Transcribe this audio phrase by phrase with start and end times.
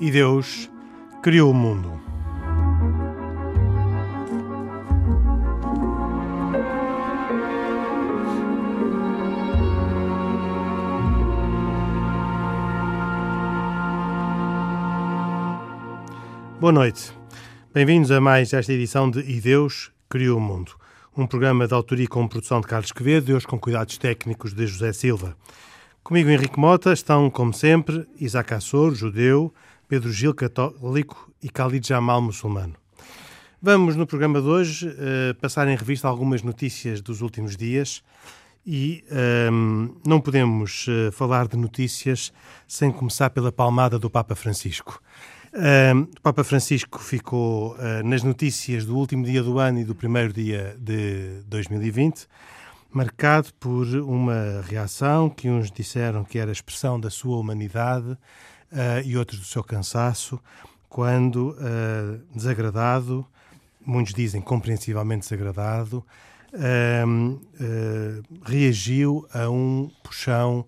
[0.00, 0.70] E Deus
[1.24, 2.00] criou o mundo.
[16.60, 17.12] Boa noite.
[17.74, 20.76] Bem-vindos a mais esta edição de E Deus Criou o Mundo,
[21.16, 24.64] um programa de autoria com produção de Carlos Quevedo e hoje com cuidados técnicos de
[24.64, 25.36] José Silva.
[26.04, 29.52] Comigo, Henrique Mota, estão, como sempre, Isaac Assor, judeu,
[29.88, 32.74] Pedro Gil, católico e Khalid Jamal, muçulmano.
[33.60, 38.02] Vamos, no programa de hoje, uh, passar em revista algumas notícias dos últimos dias
[38.66, 42.30] e um, ehm, não podemos uh, falar de notícias
[42.66, 45.00] sem começar pela palmada do Papa Francisco.
[45.54, 49.94] Uh, o Papa Francisco ficou uh, nas notícias do último dia do ano e do
[49.94, 52.26] primeiro dia de 2020,
[52.90, 58.18] marcado por uma reação que uns disseram que era expressão da sua humanidade
[58.72, 60.40] uh, e outros do seu cansaço,
[60.88, 61.54] quando,
[62.34, 63.26] desagradado,
[63.84, 66.02] muitos dizem compreensivelmente desagradado,
[68.42, 70.64] reagiu a um puxão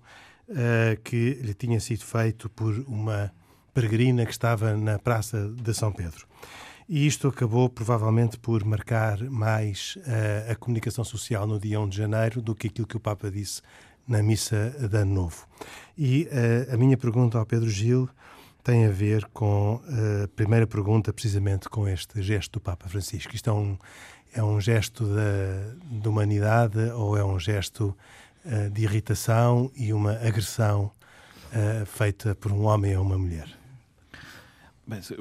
[1.03, 3.33] que lhe tinha sido feito por uma
[3.73, 6.27] peregrina que estava na Praça de São Pedro.
[6.93, 11.97] E isto acabou provavelmente por marcar mais uh, a comunicação social no dia 1 de
[11.97, 13.63] janeiro do que aquilo que o Papa disse
[14.07, 15.47] na missa de Ano Novo.
[15.97, 18.09] E uh, a minha pergunta ao Pedro Gil
[18.63, 23.35] tem a ver com uh, a primeira pergunta, precisamente com este gesto do Papa Francisco.
[23.35, 23.79] Isto é um,
[24.35, 25.07] é um gesto
[25.83, 27.97] de humanidade ou é um gesto
[28.73, 30.91] de irritação e uma agressão
[31.85, 33.60] feita por um homem a uma mulher?
[34.87, 35.13] Mas,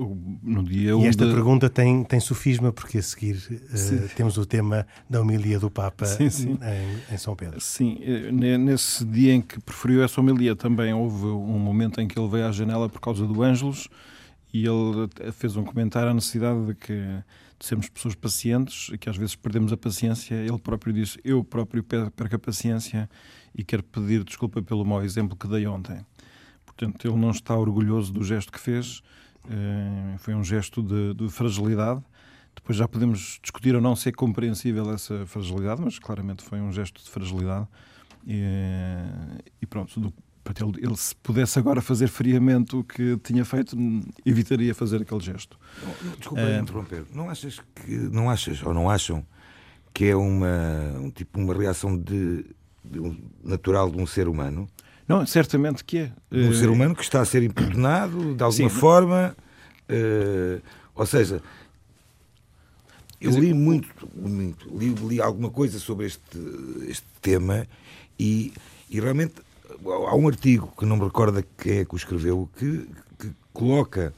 [0.41, 4.87] no dia e esta pergunta tem, tem sofisma, porque a seguir uh, temos o tema
[5.07, 6.57] da homilia do Papa sim, sim.
[6.61, 7.61] Em, em, São Pedro.
[7.61, 12.17] Sim, eh, nesse dia em que preferiu essa homilia também houve um momento em que
[12.17, 13.87] ele veio à janela por causa do Ângelos
[14.51, 17.23] e ele fez um comentário à necessidade de que
[17.59, 20.33] de sermos pessoas pacientes, que às vezes perdemos a paciência.
[20.33, 23.09] Ele próprio disse: Eu próprio perco a paciência
[23.53, 26.05] e quero pedir desculpa pelo mau exemplo que dei ontem.
[26.65, 29.01] Portanto, ele não está orgulhoso do gesto que fez
[30.19, 32.01] foi um gesto de, de, fragilidade.
[32.55, 36.71] Depois já podemos discutir ou não se é compreensível essa fragilidade, mas claramente foi um
[36.71, 37.67] gesto de fragilidade.
[38.27, 38.43] E,
[39.61, 40.13] e pronto, do,
[40.59, 43.77] ele, ele, se pudesse agora fazer friamente o que tinha feito,
[44.25, 45.59] evitaria fazer aquele gesto.
[46.17, 46.59] Desculpa é...
[46.59, 47.05] interromper.
[47.13, 49.25] Não achas que não achas ou não acham
[49.93, 52.45] que é uma um tipo uma reação de,
[52.83, 54.67] de um, natural de um ser humano?
[55.09, 56.11] Não, certamente que é.
[56.31, 56.53] Um uh...
[56.53, 59.35] ser humano que está a ser impugnado de alguma Sim, forma.
[59.89, 60.61] Uh,
[60.93, 61.41] ou seja,
[63.19, 66.37] eu li muito, muito li, li, alguma coisa sobre este,
[66.87, 67.65] este tema
[68.19, 68.53] e,
[68.87, 69.33] e realmente
[69.83, 72.87] há um artigo que não me recorda quem é que o escreveu que,
[73.17, 74.13] que coloca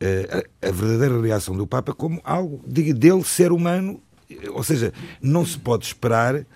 [0.00, 4.00] uh, a, a, verdadeira reação do Papa como algo de, dele ser humano,
[4.54, 6.46] ou seja, não se pode esperar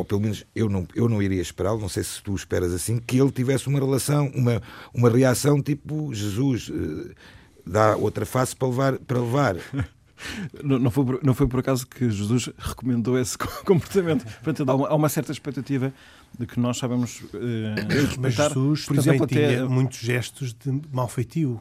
[0.00, 2.98] ou pelo menos eu não, eu não iria esperá-lo, não sei se tu esperas assim,
[2.98, 4.60] que ele tivesse uma relação, uma,
[4.92, 7.14] uma reação tipo Jesus uh,
[7.66, 8.98] dá outra face para levar.
[8.98, 9.56] Para levar.
[10.62, 14.22] Não, não, foi, não foi por acaso que Jesus recomendou esse comportamento.
[14.44, 15.94] Portanto, há uma, há uma certa expectativa
[16.38, 19.62] de que nós sabemos uh, Mas Jesus por exemplo, tinha até...
[19.62, 21.58] muitos gestos de malfeitio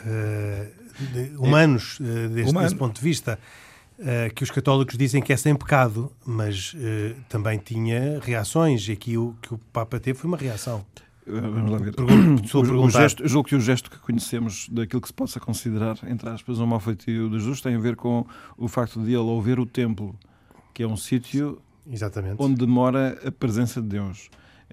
[0.00, 2.66] uh, de, humanos, uh, desse, Humano.
[2.66, 3.38] desse ponto de vista.
[4.02, 8.92] Uh, que os católicos dizem que é sem pecado, mas uh, também tinha reações, e
[8.92, 10.84] aqui o que o Papa teve foi uma reação.
[11.24, 11.94] Eh, vamos lá ver.
[11.94, 15.96] Pergunto, o, o gesto, julgo que o gesto que conhecemos daquilo que se possa considerar,
[16.08, 18.26] entre aspas, um mau feitio de Jesus tem a ver com
[18.58, 20.16] o facto de ele ouvir o templo,
[20.74, 21.62] que é um sítio
[22.38, 24.30] onde mora a presença de Deus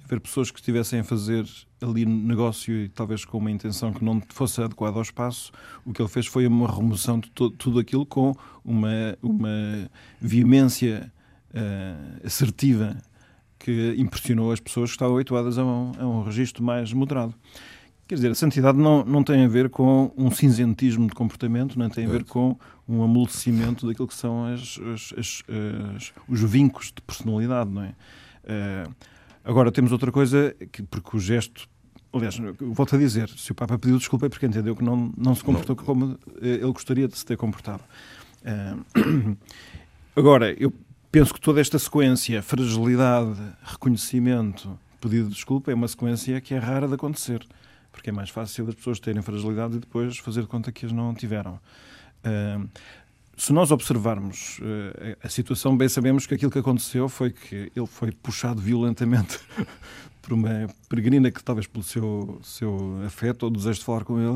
[0.08, 1.46] ver pessoas que estivessem a fazer
[1.82, 5.52] ali negócio e talvez com uma intenção que não fosse adequada ao espaço,
[5.86, 9.90] o que ele fez foi uma remoção de tudo aquilo com uma, uma
[10.20, 11.12] veemência
[11.52, 12.98] uh, assertiva
[13.58, 17.36] que impressionou as pessoas que estavam habituadas a um, a um registro mais moderado.
[18.08, 21.90] Quer dizer, a santidade não, não tem a ver com um cinzentismo de comportamento, não
[21.90, 22.58] tem a ver com
[22.88, 27.94] um amolecimento daquilo que são as, as, as, os vincos de personalidade, não é?
[28.44, 28.96] Uh,
[29.50, 31.68] Agora, temos outra coisa, que, porque o gesto.
[32.14, 35.34] Aliás, volto a dizer, se o Papa pediu desculpa é porque entendeu que não, não
[35.34, 35.84] se comportou não.
[35.84, 37.82] como eh, ele gostaria de se ter comportado.
[38.44, 39.36] Uh,
[40.16, 40.72] agora, eu
[41.12, 46.60] penso que toda esta sequência, fragilidade, reconhecimento, pedido de desculpa, é uma sequência que é
[46.60, 47.44] rara de acontecer.
[47.92, 50.92] Porque é mais fácil as pessoas terem fragilidade e depois fazer de conta que as
[50.92, 51.60] não tiveram.
[52.24, 52.70] Uh,
[53.40, 57.88] se nós observarmos uh, a situação, bem sabemos que aquilo que aconteceu foi que ele
[57.88, 59.40] foi puxado violentamente
[60.22, 64.36] por uma peregrina que, talvez pelo seu, seu afeto ou desejo de falar com ele,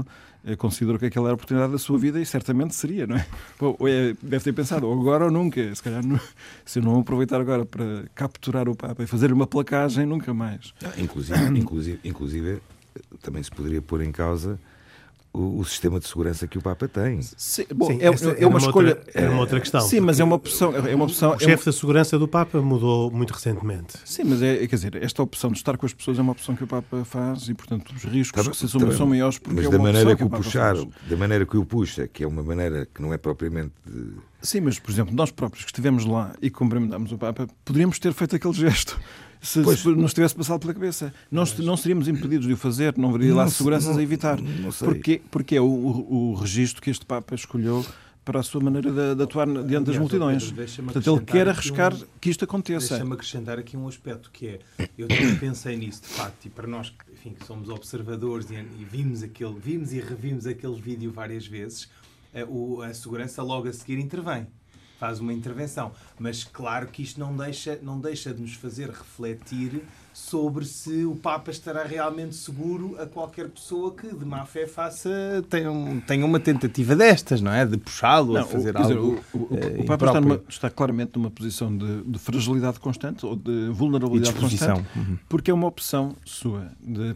[0.53, 3.27] uh, considerou que aquela era a oportunidade da sua vida e certamente seria, não é?
[3.59, 5.75] Ou é, deve ter pensado, ou agora ou nunca.
[5.75, 6.17] Se calhar, não,
[6.65, 10.73] se eu não aproveitar agora para capturar o Papa e fazer uma placagem, nunca mais.
[10.81, 12.61] Ah, inclusive, inclusive, inclusive,
[13.21, 14.57] também se poderia pôr em causa
[15.33, 17.19] o, o, sistema de segurança que o Papa tem.
[17.21, 18.05] Sim, bom, sim, é,
[18.43, 18.95] é, uma escolha.
[18.95, 19.81] Outra, é uma outra questão.
[19.81, 20.73] Sim, mas é uma opção.
[20.75, 21.65] É uma opção o chefe é uma...
[21.65, 23.95] da segurança do Papa mudou muito recentemente.
[24.05, 26.55] Sim, mas é, quer dizer, esta opção de estar com as pessoas é uma opção
[26.55, 29.55] que o Papa faz e, portanto, os riscos tá, que se assumem são maiores porque
[29.55, 32.43] mas é da maneira que, o puxar, da maneira que o puxa, que é uma
[32.43, 34.11] maneira que não é propriamente de...
[34.39, 38.13] Sim, mas, por exemplo, nós próprios que estivemos lá e cumprimentámos o Papa, poderíamos ter
[38.13, 38.99] feito aquele gesto
[39.43, 41.13] se, pois, se nos tivesse passado pela cabeça.
[41.29, 44.41] Nós não seríamos impedidos de o fazer, não haveria lá seguranças não, a evitar.
[44.41, 44.87] Não sei.
[44.87, 47.85] Porque, porque é o, o, o registro que este Papa escolheu
[48.23, 50.49] para a sua maneira de, de atuar diante das multidões.
[50.49, 52.95] Pedro, Portanto, ele quer arriscar um, que isto aconteça.
[52.95, 54.59] Deixa-me acrescentar aqui um aspecto que é,
[54.97, 58.87] eu também pensei nisso, de facto, e para nós, enfim, que somos observadores e, e
[58.89, 61.89] vimos, aquele, vimos e revimos aquele vídeo várias vezes,
[62.33, 64.47] a, eh, o, a segurança logo a seguir intervém
[65.03, 65.91] faz uma intervenção.
[66.17, 69.83] Mas claro que isto não deixa, não deixa de nos fazer refletir
[70.13, 75.09] sobre se o Papa estará realmente seguro a qualquer pessoa que de má fé faça
[75.49, 77.65] tenha, um, tenha uma tentativa destas, não é?
[77.65, 78.87] De puxá-lo a fazer algo.
[78.87, 82.79] Dizer, o, o, o, o Papa está, numa, está, claramente numa posição de, de, fragilidade
[82.79, 85.17] constante ou de vulnerabilidade constante, uhum.
[85.27, 87.13] porque é uma opção sua de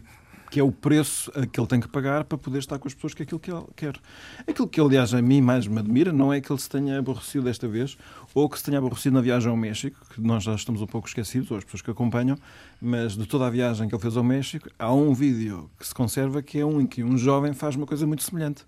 [0.50, 3.14] que é o preço que ele tem que pagar para poder estar com as pessoas
[3.14, 3.96] que é aquilo que ele quer.
[4.46, 7.44] Aquilo que, aliás, a mim mais me admira não é que ele se tenha aborrecido
[7.44, 7.96] desta vez
[8.34, 11.08] ou que se tenha aborrecido na viagem ao México, que nós já estamos um pouco
[11.08, 12.36] esquecidos, ou as pessoas que acompanham,
[12.80, 15.94] mas de toda a viagem que ele fez ao México, há um vídeo que se
[15.94, 18.64] conserva que é um em que um jovem faz uma coisa muito semelhante.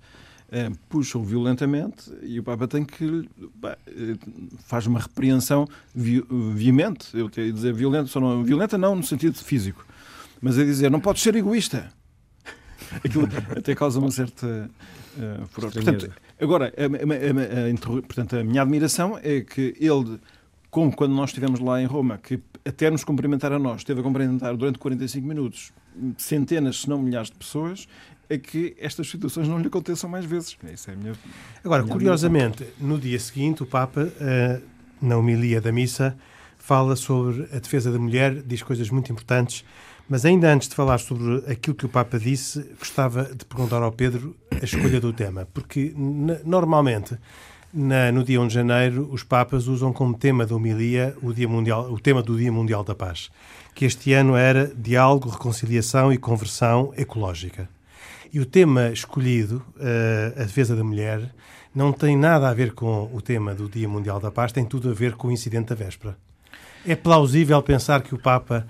[0.52, 3.28] É, puxa-o violentamente e o Papa tem que
[3.62, 4.16] eh,
[4.64, 9.02] faz uma repreensão vi, veemente, eu tenho a dizer violenta, só não, violenta não no
[9.04, 9.86] sentido físico,
[10.40, 11.92] mas a dizer, não podes ser egoísta.
[13.04, 14.70] Aquilo até causa uma certa
[15.16, 15.72] uh, furor.
[15.72, 16.10] Portanto,
[16.40, 20.18] agora, a, a, a, portanto, a minha admiração é que ele,
[20.70, 24.02] como quando nós estivemos lá em Roma, que até nos cumprimentar a nós, esteve a
[24.02, 25.72] cumprimentar durante 45 minutos
[26.16, 27.86] centenas, se não milhares de pessoas,
[28.28, 30.56] é que estas situações não lhe aconteçam mais vezes.
[30.64, 31.12] É a minha.
[31.64, 32.88] Agora, minha curiosamente, admiração.
[32.88, 34.62] no dia seguinte, o Papa, uh,
[35.02, 36.16] na homilia da missa,
[36.56, 39.64] fala sobre a defesa da mulher, diz coisas muito importantes
[40.10, 43.92] mas ainda antes de falar sobre aquilo que o Papa disse, gostava de perguntar ao
[43.92, 45.94] Pedro a escolha do tema, porque
[46.44, 47.16] normalmente
[47.72, 51.48] na, no dia 1 de janeiro os Papas usam como tema da homilia o, dia
[51.48, 53.30] mundial, o tema do Dia Mundial da Paz,
[53.72, 57.68] que este ano era diálogo, reconciliação e conversão ecológica.
[58.32, 61.32] E o tema escolhido, uh, a defesa da mulher,
[61.72, 64.90] não tem nada a ver com o tema do Dia Mundial da Paz, tem tudo
[64.90, 66.16] a ver com o incidente da véspera.
[66.84, 68.66] É plausível pensar que o Papa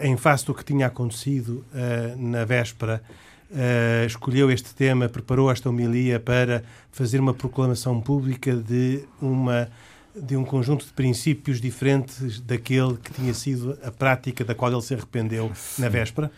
[0.00, 3.02] em face do que tinha acontecido uh, na véspera,
[3.50, 6.62] uh, escolheu este tema, preparou esta homilia para
[6.92, 9.68] fazer uma proclamação pública de uma
[10.16, 14.80] de um conjunto de princípios diferentes daquele que tinha sido a prática da qual ele
[14.80, 15.82] se arrependeu Sim.
[15.82, 16.30] na véspera?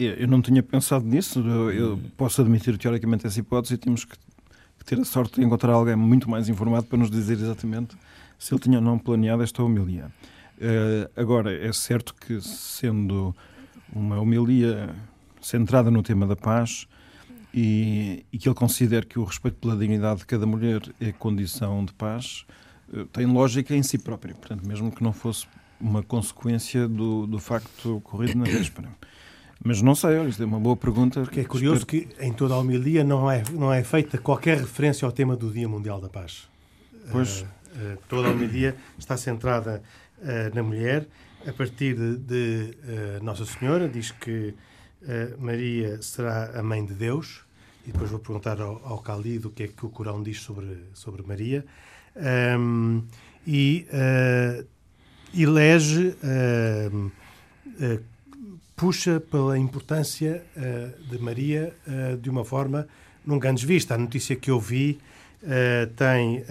[0.00, 1.38] Eu não tinha pensado nisso.
[1.38, 4.16] Eu, eu posso admitir teoricamente essa hipótese e temos que
[4.84, 7.96] ter a sorte de encontrar alguém muito mais informado para nos dizer exatamente
[8.36, 10.10] se ele tinha ou não planeado esta homilia.
[10.56, 13.34] Uh, agora, é certo que, sendo
[13.92, 14.94] uma homilia
[15.40, 16.86] centrada no tema da paz
[17.52, 21.84] e, e, que ele considera que o respeito pela dignidade de cada mulher é condição
[21.84, 22.44] de paz,
[22.92, 24.34] uh, tem lógica em si próprio.
[24.34, 25.46] Portanto, mesmo que não fosse
[25.80, 28.88] uma consequência do, do facto ocorrido na véspera.
[29.62, 31.22] Mas não sei, olha, isto é uma boa pergunta.
[31.22, 32.06] Porque é curioso Espero...
[32.06, 35.50] que em toda a homilia não é, não é feita qualquer referência ao tema do
[35.50, 36.48] Dia Mundial da Paz.
[37.10, 37.42] Pois.
[37.42, 39.82] Uh, toda a homilia está centrada
[40.54, 41.06] na mulher,
[41.46, 42.70] a partir de, de
[43.20, 44.54] uh, Nossa Senhora, diz que
[45.02, 47.44] uh, Maria será a mãe de Deus,
[47.86, 50.78] e depois vou perguntar ao, ao Calido o que é que o Corão diz sobre,
[50.94, 51.64] sobre Maria,
[52.58, 53.02] um,
[53.46, 53.86] e
[55.34, 56.16] elege,
[58.74, 60.42] puxa pela importância
[61.10, 61.76] de Maria
[62.22, 62.88] de uma forma
[63.26, 63.94] nunca antes vista.
[63.94, 64.98] A notícia que eu vi
[65.96, 66.42] tem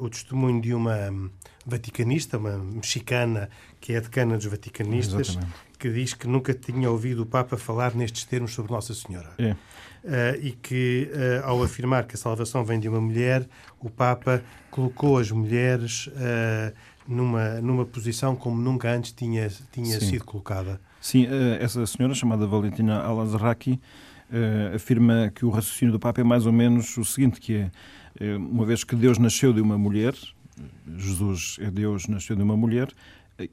[0.00, 1.30] o testemunho de uma
[1.64, 3.48] vaticanista, uma mexicana
[3.80, 5.54] que é decana dos vaticanistas, Exatamente.
[5.78, 9.30] que diz que nunca tinha ouvido o Papa falar nestes termos sobre Nossa Senhora.
[9.38, 9.52] É.
[9.52, 9.56] Uh,
[10.42, 15.18] e que, uh, ao afirmar que a salvação vem de uma mulher, o Papa colocou
[15.18, 16.72] as mulheres uh,
[17.06, 20.80] numa, numa posição como nunca antes tinha, tinha sido colocada.
[21.00, 21.26] Sim,
[21.58, 23.80] essa senhora, chamada Valentina Alazraqui,
[24.30, 27.70] uh, afirma que o raciocínio do Papa é mais ou menos o seguinte, que
[28.20, 30.14] é, uma vez que Deus nasceu de uma mulher,
[30.96, 32.88] Jesus é Deus, nasceu de uma mulher,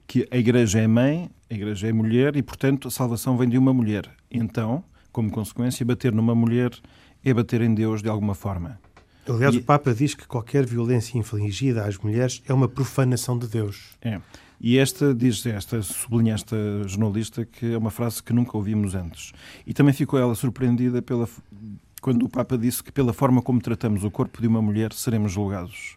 [0.08, 3.58] que a Igreja é mãe, a Igreja é mulher e, portanto, a salvação vem de
[3.58, 4.10] uma mulher.
[4.29, 6.72] Então, como consequência, bater numa mulher
[7.24, 8.79] é bater em Deus de alguma forma.
[9.27, 9.60] Aliás, e...
[9.60, 13.98] o Papa diz que qualquer violência infligida às mulheres é uma profanação de Deus.
[14.01, 14.20] É.
[14.62, 19.32] E esta, diz esta, sublinha esta jornalista que é uma frase que nunca ouvimos antes.
[19.65, 21.29] E também ficou ela surpreendida pela,
[22.01, 25.32] quando o Papa disse que pela forma como tratamos o corpo de uma mulher seremos
[25.32, 25.96] julgados.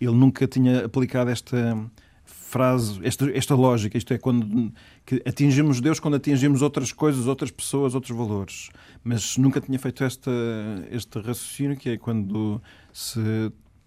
[0.00, 1.76] Ele nunca tinha aplicado esta
[2.24, 4.72] frase, esta, esta lógica, isto é, quando
[5.26, 8.70] atingimos Deus quando atingimos outras coisas, outras pessoas, outros valores.
[9.02, 10.30] Mas nunca tinha feito esta,
[10.90, 13.20] este raciocínio que é quando se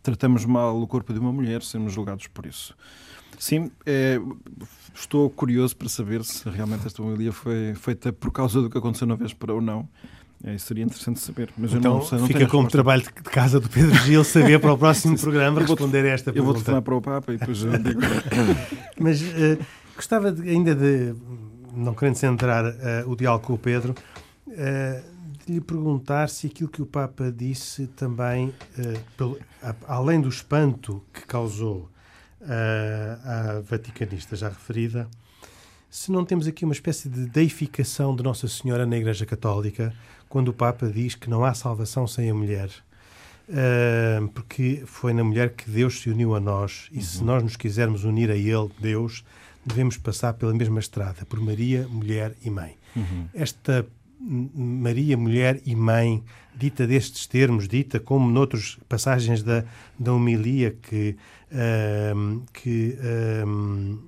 [0.03, 2.75] tratamos mal o corpo de uma mulher, sermos julgados por isso.
[3.39, 4.19] Sim, é,
[4.93, 9.07] estou curioso para saber se realmente esta homilia foi feita por causa do que aconteceu
[9.07, 9.88] na véspera ou não.
[10.44, 11.50] É, isso seria interessante saber.
[11.58, 14.60] Mas então, eu não sei, não fica como trabalho de casa do Pedro Gil saber
[14.60, 16.39] para o próximo programa responder a esta pergunta.
[16.39, 18.00] Eu vou telefonar para o Papa e depois eu digo.
[19.00, 19.58] mas uh,
[19.96, 21.15] gostava de, ainda de,
[21.75, 23.96] não querendo centrar uh, o diálogo com o Pedro,
[24.48, 25.17] uh,
[25.48, 28.53] lhe perguntar se aquilo que o Papa disse também,
[29.15, 31.89] pelo, a, além do espanto que causou
[32.41, 35.08] uh, vaticanista já referida,
[35.89, 39.94] se não temos aqui uma espécie de deificação de Nossa Senhora na Igreja Católica,
[40.29, 42.69] quando o Papa diz que não há salvação sem a mulher.
[43.50, 47.01] Uh, porque foi na mulher que Deus se uniu a nós, e uhum.
[47.01, 49.24] se nós nos quisermos unir a Ele, Deus,
[49.65, 52.75] devemos passar pela mesma estrada, por Maria, mulher e mãe.
[52.96, 53.27] Uhum.
[53.34, 53.86] Esta
[54.19, 56.24] Maria, mulher e mãe,
[56.55, 59.63] dita destes termos, dita como noutras passagens da,
[59.98, 61.15] da homilia que,
[61.51, 64.00] uh, que, uh,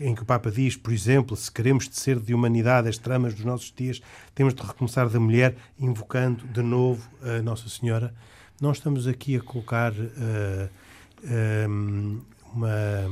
[0.00, 3.44] em que o Papa diz, por exemplo, se queremos ser de humanidade as tramas dos
[3.44, 4.00] nossos dias,
[4.34, 8.14] temos de recomeçar da mulher, invocando de novo a Nossa Senhora.
[8.60, 10.70] Não estamos aqui a colocar uh,
[12.54, 13.10] uma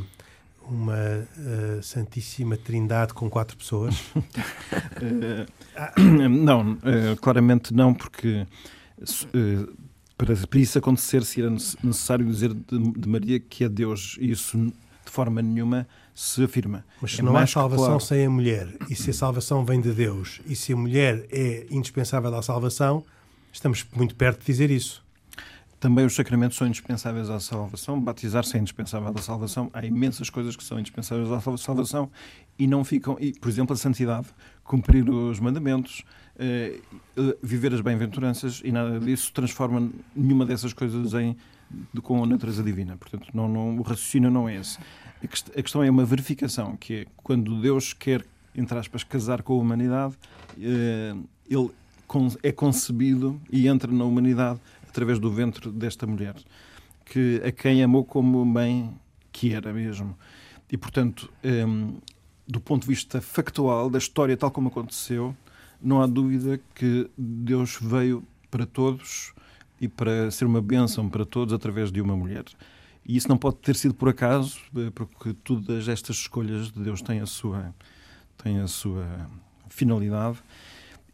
[0.68, 3.96] uma uh, Santíssima Trindade com quatro pessoas?
[4.16, 5.46] uh,
[6.30, 8.46] não, uh, claramente não, porque
[10.24, 15.10] para, para, isso acontecer seria necessário dizer de, de, Maria que é Deus, isso de
[15.10, 16.84] forma nenhuma se afirma.
[17.00, 18.00] Mas se é não há salvação claro.
[18.00, 21.66] sem a mulher, e se a salvação vem de Deus, e se a mulher é
[21.70, 23.04] indispensável à salvação,
[23.52, 25.02] estamos muito perto de dizer isso.
[25.80, 28.00] Também os sacramentos são indispensáveis à salvação.
[28.00, 29.68] Batizar-se é indispensável à salvação.
[29.72, 32.08] Há imensas coisas que são indispensáveis à salvação
[32.56, 33.16] e não ficam.
[33.18, 34.28] E, por exemplo, a santidade,
[34.64, 36.04] cumprir os mandamentos,
[36.38, 36.80] eh,
[37.16, 41.36] eh, viver as bem-aventuranças e nada disso transforma nenhuma dessas coisas em
[42.02, 42.96] com a natureza divina.
[42.96, 44.78] Portanto, não, não, o raciocínio não é esse.
[45.56, 49.56] A questão é uma verificação, que é quando Deus quer, entre aspas, casar com a
[49.56, 50.14] humanidade,
[50.60, 51.14] eh,
[51.48, 51.70] ele
[52.42, 56.34] é concebido e entra na humanidade através do ventre desta mulher,
[57.06, 58.92] que a quem amou como mãe
[59.30, 60.16] que era mesmo.
[60.70, 61.30] E, portanto,
[62.46, 65.36] do ponto de vista factual da história tal como aconteceu,
[65.80, 69.32] não há dúvida que Deus veio para todos
[69.80, 72.44] e para ser uma bênção para todos através de uma mulher.
[73.04, 77.02] E isso não pode ter sido por acaso, eh, porque todas estas escolhas de Deus
[77.02, 77.74] têm a sua,
[78.42, 79.04] têm a sua
[79.68, 80.38] finalidade.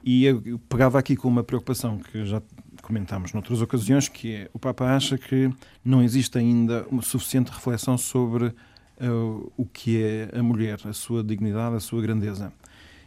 [0.04, 2.42] E eu pegava aqui com uma preocupação que já
[2.82, 5.50] comentámos noutras ocasiões, que é o Papa acha que
[5.85, 8.54] não existe ainda uma suficiente reflexão sobre
[9.00, 12.52] uh, o que é a mulher, a sua dignidade, a sua grandeza.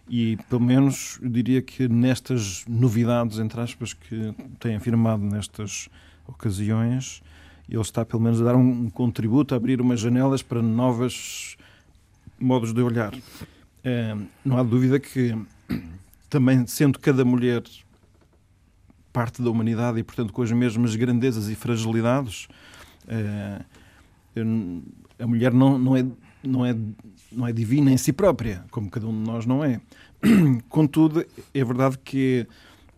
[0.09, 5.87] E, pelo menos, eu diria que nestas novidades, entre aspas, que tem afirmado nestas
[6.27, 7.21] ocasiões,
[7.69, 11.57] ele está, pelo menos, a dar um contributo, a abrir umas janelas para novos
[12.39, 13.13] modos de olhar.
[13.13, 15.37] Uh, não há dúvida que,
[16.29, 17.63] também sendo cada mulher
[19.13, 22.47] parte da humanidade e, portanto, com as mesmas grandezas e fragilidades.
[23.07, 23.61] Eh,
[25.21, 26.05] a mulher não, não, é,
[26.43, 26.75] não, é,
[27.31, 29.79] não é divina em si própria, como cada um de nós não é.
[30.67, 32.47] Contudo, é verdade que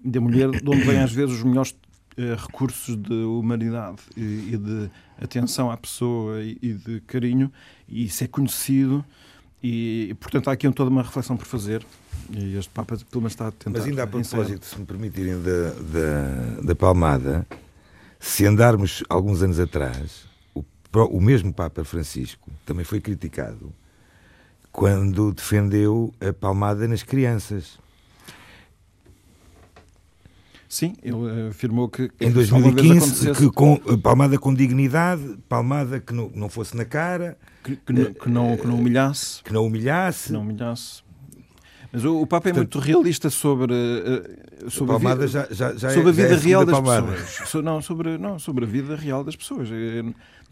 [0.04, 4.58] da mulher de onde vêm às vezes os melhores uh, recursos de humanidade e, e,
[4.58, 4.90] de
[5.22, 7.52] atenção à pessoa e, e, de carinho,
[7.88, 9.04] e isso é conhecido,
[9.64, 11.86] e, portanto há aqui toda uma reflexão por fazer.
[12.32, 13.80] E este Papa, pelo menos, está a tentar.
[13.80, 17.46] Mas ainda a propósito, se me permitirem, da, da, da Palmada,
[18.20, 20.26] se andarmos alguns anos atrás,
[20.94, 23.74] o, mesmo Papa Francisco também foi criticado
[24.72, 27.80] quando defendeu a palmada nas crianças.
[30.68, 32.10] Sim, ele afirmou que.
[32.20, 37.38] Em 2015, que com, palmada com dignidade, palmada que não, não fosse na cara.
[37.64, 39.44] Que, que, não, que, não, que não humilhasse.
[39.44, 40.28] Que não humilhasse.
[40.28, 41.04] Que não humilhasse.
[41.92, 43.72] Mas o, o Papa é muito realista sobre,
[44.68, 47.50] sobre, a, vida, já, já, já sobre é, a vida é real das pessoas.
[47.50, 49.70] So, não, sobre, não, sobre a vida real das pessoas.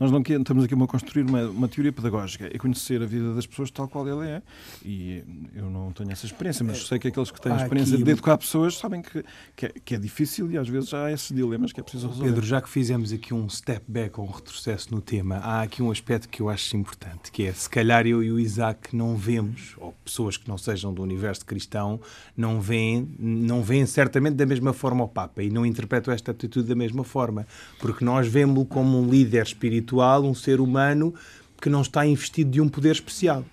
[0.02, 3.46] Nós não estamos aqui a construir uma, uma teoria pedagógica, é conhecer a vida das
[3.46, 4.42] pessoas tal qual ela é.
[4.84, 5.24] E
[5.56, 8.04] eu não tenho essa experiência, mas sei que aqueles que têm a experiência aqui...
[8.04, 9.24] de educar pessoas sabem que,
[9.56, 12.30] que é, que, é, difícil e às vezes há esses dilemas que é preciso resolver.
[12.30, 15.84] Pedro, já que fizemos aqui um step back ou um retrocesso no tema, há aqui
[15.84, 19.16] um aspecto que eu acho importante, que é se calhar eu e o Isaac não
[19.16, 22.00] vemos, ou pessoas que não sejam do universo cristão,
[22.36, 26.70] não veem, não veem certamente da mesma forma o Papa e não interpretam esta atitude
[26.70, 27.46] da mesma forma,
[27.80, 31.14] porque nós vemos-lo como um líder espiritual espiritual, um ser humano
[31.62, 33.44] que não está investido de um poder especial.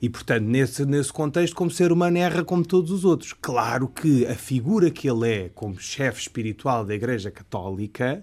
[0.00, 3.32] E, portanto, nesse, nesse contexto, como ser humano, erra como todos os outros.
[3.32, 8.22] Claro que a figura que ele é como chefe espiritual da Igreja Católica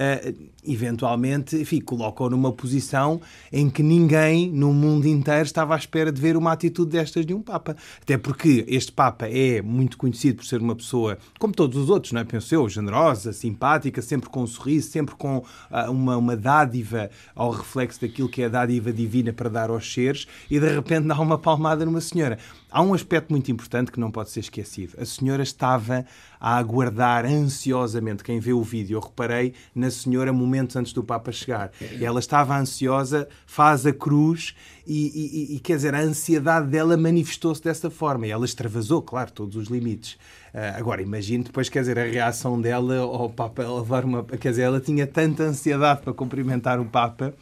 [0.00, 3.20] uh, eventualmente, enfim, colocam numa posição
[3.52, 7.34] em que ninguém no mundo inteiro estava à espera de ver uma atitude destas de
[7.34, 7.76] um Papa.
[8.00, 12.12] Até porque este Papa é muito conhecido por ser uma pessoa, como todos os outros,
[12.12, 12.24] não é?
[12.24, 17.50] Penso eu, generosa, simpática, sempre com um sorriso, sempre com uh, uma, uma dádiva ao
[17.50, 21.18] reflexo daquilo que é a dádiva divina para dar aos seres, e de repente dá
[21.20, 22.38] uma palmada numa senhora.
[22.70, 24.94] Há um aspecto muito importante que não pode ser esquecido.
[25.00, 26.06] A senhora estava
[26.38, 28.22] a aguardar ansiosamente.
[28.22, 31.72] Quem vê o vídeo, eu reparei na senhora momentos antes do Papa chegar.
[32.00, 34.54] Ela estava ansiosa, faz a cruz
[34.86, 38.26] e, e, e quer dizer, a ansiedade dela manifestou-se dessa forma.
[38.26, 40.14] E ela extravasou, claro, todos os limites.
[40.54, 44.24] Uh, agora, imagine depois, quer dizer, a reação dela ao Papa levar uma.
[44.24, 47.34] Quer dizer, ela tinha tanta ansiedade para cumprimentar o Papa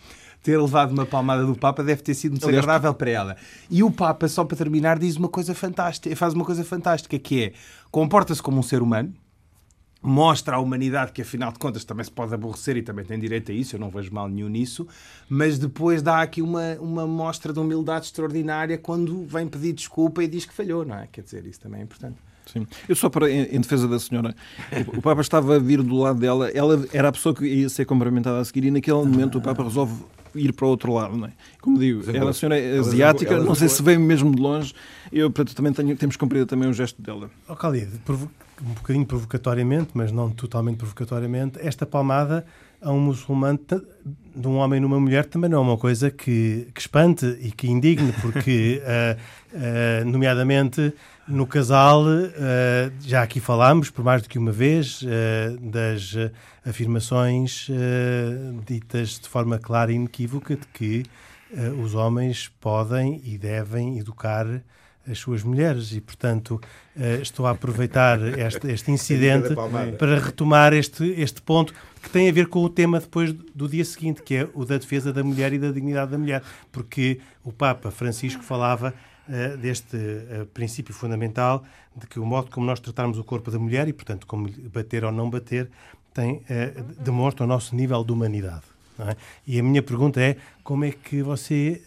[0.42, 3.36] ter levado uma palmada do Papa deve ter sido muito agradável para ela.
[3.70, 7.44] E o Papa, só para terminar, diz uma coisa fantástica, faz uma coisa fantástica, que
[7.44, 7.52] é
[7.90, 9.12] comporta-se como um ser humano,
[10.00, 13.50] mostra à humanidade que, afinal de contas, também se pode aborrecer e também tem direito
[13.50, 14.86] a isso, eu não vejo mal nenhum nisso,
[15.28, 20.28] mas depois dá aqui uma, uma mostra de humildade extraordinária quando vem pedir desculpa e
[20.28, 21.08] diz que falhou, não é?
[21.10, 22.16] Quer dizer, isso também é importante.
[22.46, 22.66] Sim.
[22.88, 24.34] Eu só para, em, em, defesa da senhora,
[24.94, 27.68] o, o Papa estava a vir do lado dela, ela era a pessoa que ia
[27.68, 30.02] ser cumprimentada a seguir e naquele momento o Papa resolve
[30.34, 31.32] ir para o outro lado, não é?
[31.60, 34.40] Como digo, ela, a senhora é asiática, ela, ela, não sei se vem mesmo de
[34.40, 34.74] longe,
[35.12, 37.30] eu, portanto, também tenho, temos cumprido também o gesto dela.
[37.48, 42.44] Oh, Khalid, um bocadinho provocatoriamente, mas não totalmente provocatoriamente, esta palmada
[42.80, 43.58] a um muçulmano
[44.34, 47.68] de um homem numa mulher também não é uma coisa que, que espante e que
[47.68, 49.18] indigne, porque, uh,
[50.04, 50.92] uh, nomeadamente,
[51.28, 55.02] no casal, uh, já aqui falámos por mais do que uma vez
[55.60, 56.14] das
[56.64, 57.68] afirmações
[58.66, 61.04] ditas de forma clara e inequívoca de que
[61.82, 64.46] os homens podem e devem educar
[65.10, 65.92] as suas mulheres.
[65.92, 66.60] E, portanto,
[67.22, 69.54] estou a aproveitar este, este incidente
[69.98, 73.84] para retomar este, este ponto que tem a ver com o tema depois do dia
[73.84, 77.52] seguinte, que é o da defesa da mulher e da dignidade da mulher, porque o
[77.52, 78.94] Papa Francisco falava
[79.28, 81.64] uh, deste uh, princípio fundamental
[81.94, 85.04] de que o modo como nós tratarmos o corpo da mulher e, portanto, como bater
[85.04, 85.70] ou não bater,
[86.14, 88.64] tem, uh, demonstra o nosso nível de humanidade.
[88.98, 89.16] É?
[89.46, 91.80] E a minha pergunta é como é que você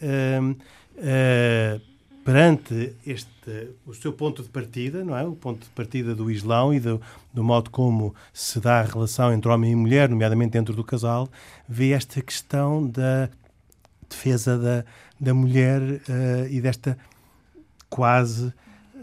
[2.23, 5.23] perante este, o seu ponto de partida, não é?
[5.23, 7.01] O ponto de partida do Islão e do,
[7.34, 11.27] do modo como se dá a relação entre homem e mulher, nomeadamente dentro do casal,
[11.67, 13.30] vê esta questão da
[14.08, 14.86] defesa da,
[15.19, 16.97] da mulher uh, e desta
[17.91, 18.54] quase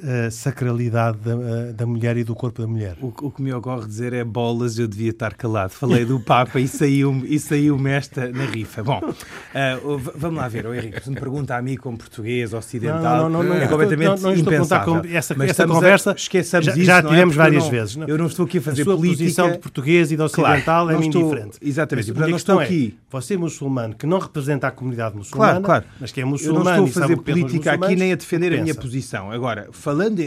[0.03, 2.97] a sacralidade da, da mulher e do corpo da mulher.
[3.01, 5.71] O, o, que me ocorre dizer é bolas, eu devia estar calado.
[5.71, 8.83] Falei do Papa e saiu-me e saiu esta na rifa.
[8.83, 13.29] Bom, uh, vamos lá ver, o Henrique, se me pergunta a mim como português ocidental,
[13.29, 15.03] não, não, não, é completamente não, não impensável.
[15.03, 17.03] Com essa, essa conversa, a, esqueçamos já, isso, já é?
[17.03, 17.39] tivemos é?
[17.39, 17.97] várias vezes.
[17.97, 19.25] Não, eu não estou aqui a fazer a sua política.
[19.25, 21.59] posição de português e de ocidental claro, é indiferente.
[21.61, 22.13] Exatamente.
[22.13, 22.99] Mas a questão é, aqui.
[23.11, 25.85] você muçulmano, que não representa a comunidade muçulmana, claro, claro.
[26.01, 28.63] mas que é muçulmano Eu não estou a fazer política aqui nem a defender a
[28.63, 29.31] minha posição.
[29.31, 30.21] Agora, falando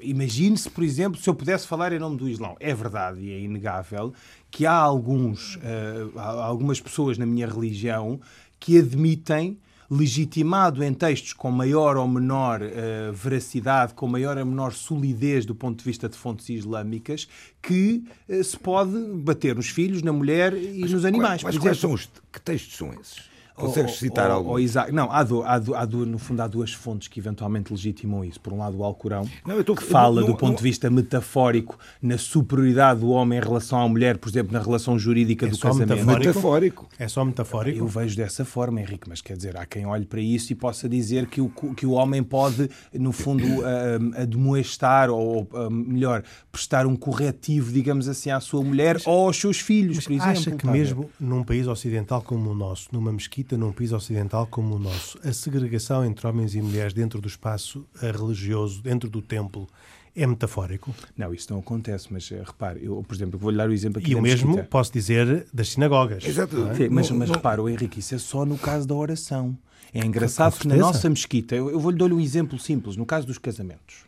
[0.00, 2.56] imagine-se, por exemplo, se eu pudesse falar em nome do Islão.
[2.60, 4.14] É verdade e é inegável
[4.48, 8.20] que há alguns, uh, há algumas pessoas na minha religião
[8.60, 9.58] que admitem
[9.90, 15.54] legitimado em textos com maior ou menor uh, veracidade, com maior ou menor solidez do
[15.54, 17.26] ponto de vista de fontes islâmicas,
[17.60, 21.42] que uh, se pode bater nos filhos, na mulher e mas, nos animais.
[21.42, 23.27] Mas, mas quais são os que textos são esses?
[23.58, 24.58] Consegues citar algum?
[24.58, 27.72] Isaac, não, há, do, há, do, há do, no fundo há duas fontes que eventualmente
[27.72, 28.40] legitimam isso.
[28.40, 30.88] Por um lado, o Alcorão, não, tô, que fala não, do ponto não, de vista
[30.88, 35.48] metafórico na superioridade do homem em relação à mulher, por exemplo, na relação jurídica é
[35.48, 36.06] do casamento.
[36.06, 36.88] Metafórico.
[36.98, 37.78] É só metafórico?
[37.78, 40.88] Eu vejo dessa forma, Henrique, mas quer dizer, há quem olhe para isso e possa
[40.88, 43.44] dizer que o, que o homem pode, no fundo,
[44.16, 49.60] admoestar, ou melhor, prestar um corretivo, digamos assim, à sua mulher mas, ou aos seus
[49.60, 50.30] filhos, por exemplo.
[50.30, 54.76] Acha que mesmo num país ocidental como o nosso, numa mesquita, num país ocidental como
[54.76, 59.66] o nosso, a segregação entre homens e mulheres dentro do espaço religioso, dentro do templo,
[60.14, 60.92] é metafórico?
[61.16, 64.10] Não, isso não acontece, mas uh, repare, eu, por exemplo, vou-lhe dar o exemplo aqui
[64.10, 64.68] E o mesmo mesquita.
[64.68, 66.24] posso dizer das sinagogas.
[66.24, 66.56] Exato.
[66.56, 66.88] É?
[66.88, 69.56] mas, mas repare, o Henrique, isso é só no caso da oração.
[69.94, 73.26] É engraçado que na nossa mesquita, eu, eu vou-lhe dar um exemplo simples, no caso
[73.26, 74.07] dos casamentos.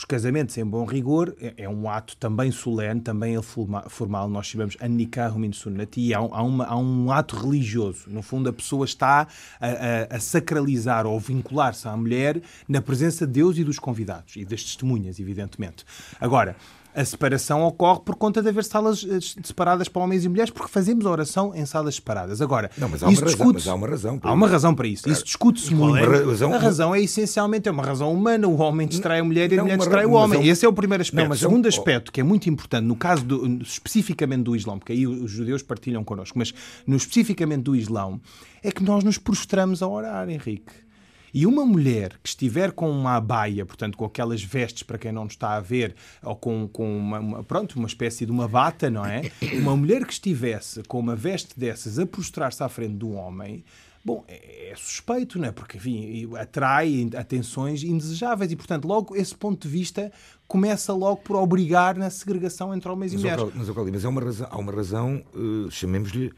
[0.00, 4.74] Os casamentos, em bom rigor, é, é um ato também solene, também formal, nós chamamos
[4.80, 8.08] Annikah Min Sunnati, há, há, uma, há um ato religioso.
[8.08, 9.28] No fundo, a pessoa está
[9.60, 14.36] a, a, a sacralizar ou vincular-se à mulher na presença de Deus e dos convidados,
[14.36, 15.84] e das testemunhas, evidentemente.
[16.18, 16.56] Agora,
[16.94, 20.70] a separação ocorre por conta de haver salas eh, separadas para homens e mulheres, porque
[20.70, 22.42] fazemos a oração em salas separadas.
[22.42, 24.86] Agora, não, mas há, uma razão, mas há uma razão para Há uma razão para
[24.88, 25.08] isso.
[25.08, 25.98] Isso discute-se muito.
[25.98, 26.24] É?
[26.24, 26.54] Razão...
[26.54, 28.48] A razão é essencialmente é uma razão humana.
[28.48, 30.48] O homem distrai a mulher e a mulher distrai o homem.
[30.48, 31.28] Esse é o primeiro aspecto.
[31.28, 34.92] Não, o segundo aspecto, que é muito importante, no caso do, especificamente do Islão, porque
[34.92, 36.52] aí os judeus partilham connosco, mas
[36.86, 38.20] no especificamente do Islão,
[38.62, 40.89] é que nós nos prostramos a orar, Henrique.
[41.32, 45.26] E uma mulher que estiver com uma abaia, portanto, com aquelas vestes, para quem não
[45.26, 49.04] está a ver, ou com, com uma, uma, pronto, uma espécie de uma bata, não
[49.04, 49.30] é?
[49.60, 53.64] Uma mulher que estivesse com uma veste dessas a prostrar-se à frente do homem,
[54.02, 55.52] Bom, é, é suspeito, não é?
[55.52, 60.10] Porque, enfim, atrai atenções indesejáveis e, portanto, logo esse ponto de vista
[60.48, 63.44] começa logo por obrigar na segregação entre homens mas, e mulheres.
[63.54, 66.32] Mas, mas há uma razão, há uma razão uh, chamemos-lhe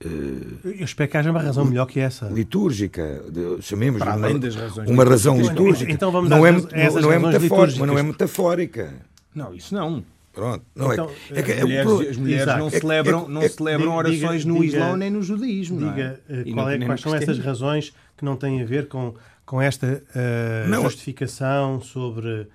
[0.00, 2.26] eu espero que haja uma razão melhor que essa.
[2.26, 3.24] Litúrgica,
[3.60, 5.90] chamemos Para além das razões uma razão litúrgica.
[5.90, 8.94] Então vamos não, é, não, não é metafórica, não é metafórica.
[9.34, 10.04] Não, isso não.
[10.36, 10.62] Pronto.
[10.74, 14.52] Não então, é, é, as mulheres, as mulheres não é celebram, não celebram orações diga,
[14.52, 15.78] no Islão nem no judaísmo.
[15.78, 16.52] Diga é?
[16.52, 19.14] qual é, quais são essas razões que não têm a ver com,
[19.46, 22.48] com esta uh, não, justificação sobre uh,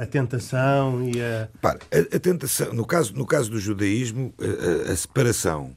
[0.00, 1.48] a tentação e a...
[1.60, 5.76] Para, a, a, tentação, no caso, no caso do judaísmo, a, a separação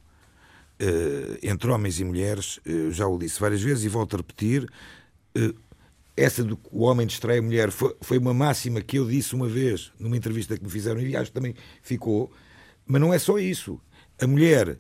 [1.44, 4.70] entre homens e mulheres, uh, já o disse várias vezes e volto a repetir,
[5.38, 5.56] uh,
[6.16, 9.48] essa do que o homem distrai a mulher foi, uma máxima que eu disse uma
[9.48, 12.32] vez numa entrevista que me fizeram e acho que também ficou,
[12.86, 13.80] mas não é só isso.
[14.20, 14.78] A mulher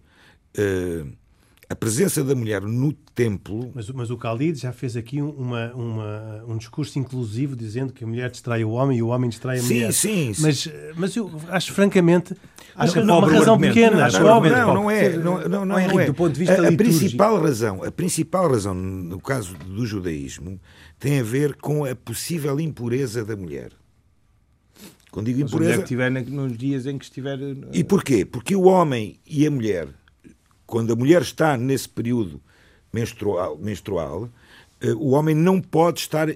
[1.71, 3.71] a presença da mulher no templo.
[3.73, 8.07] Mas, mas o Khalid já fez aqui uma, uma, um discurso inclusivo dizendo que a
[8.07, 9.93] mulher distrai o homem e o homem distrai a sim, mulher.
[9.93, 10.41] Sim, sim.
[10.41, 12.35] Mas, mas eu acho francamente.
[12.75, 14.09] Acho não, uma razão pequena.
[14.09, 15.09] Não, não, não, não, é.
[15.15, 16.05] Não, não, não, é.
[16.05, 20.59] Do ponto de vista a, a principal razão, a principal razão no caso do judaísmo
[20.99, 23.71] tem a ver com a possível impureza da mulher.
[25.09, 25.71] Quando digo impureza.
[25.71, 27.37] Mas estiver nos dias em que estiver.
[27.71, 28.25] E porquê?
[28.25, 29.87] Porque o homem e a mulher
[30.71, 32.41] quando a mulher está nesse período
[32.93, 36.35] menstrual, menstrual uh, o homem não pode estar uh,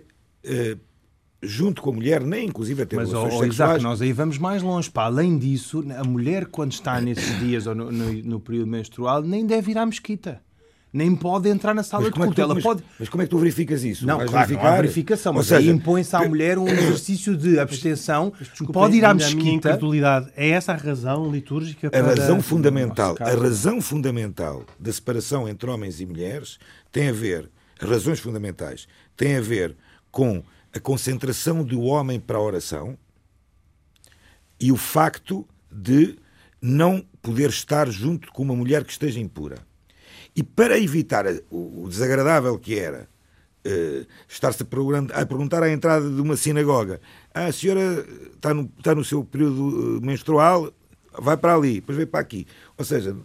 [1.41, 3.71] junto com a mulher, nem inclusive a ter Mas, relações oh, sexuais.
[3.71, 4.91] Exato, nós aí vamos mais longe.
[4.91, 9.21] Para além disso, a mulher, quando está nesses dias ou no, no, no período menstrual,
[9.21, 10.41] nem deve ir à mesquita
[10.95, 12.33] nem pode entrar na sala de é culto.
[12.33, 12.81] Tu, Ela mas, pode...
[12.97, 14.07] mas como é que tu verificas isso?
[14.07, 14.69] Não, Vais claro, verificar?
[14.69, 18.31] não há verificação, mas seja, aí impõe-se à mulher um exercício de abstenção.
[18.39, 19.37] Desculpa, pode ir à mesquita.
[19.37, 20.31] A minha incredulidade.
[20.37, 21.99] É essa a razão litúrgica para...
[21.99, 26.57] A razão fundamental, a razão fundamental da separação entre homens e mulheres
[26.93, 29.75] tem a ver, razões fundamentais, tem a ver
[30.09, 30.41] com
[30.73, 32.97] a concentração do homem para a oração
[34.57, 36.15] e o facto de
[36.61, 39.57] não poder estar junto com uma mulher que esteja impura.
[40.35, 43.07] E para evitar o desagradável que era
[43.65, 46.99] uh, estar-se a, perguntar à entrada de uma sinagoga:
[47.33, 50.71] ah, a senhora está no, está no seu período eh, menstrual,
[51.17, 52.45] vai para ali, depois vem para aqui.
[52.77, 53.15] Ou seja,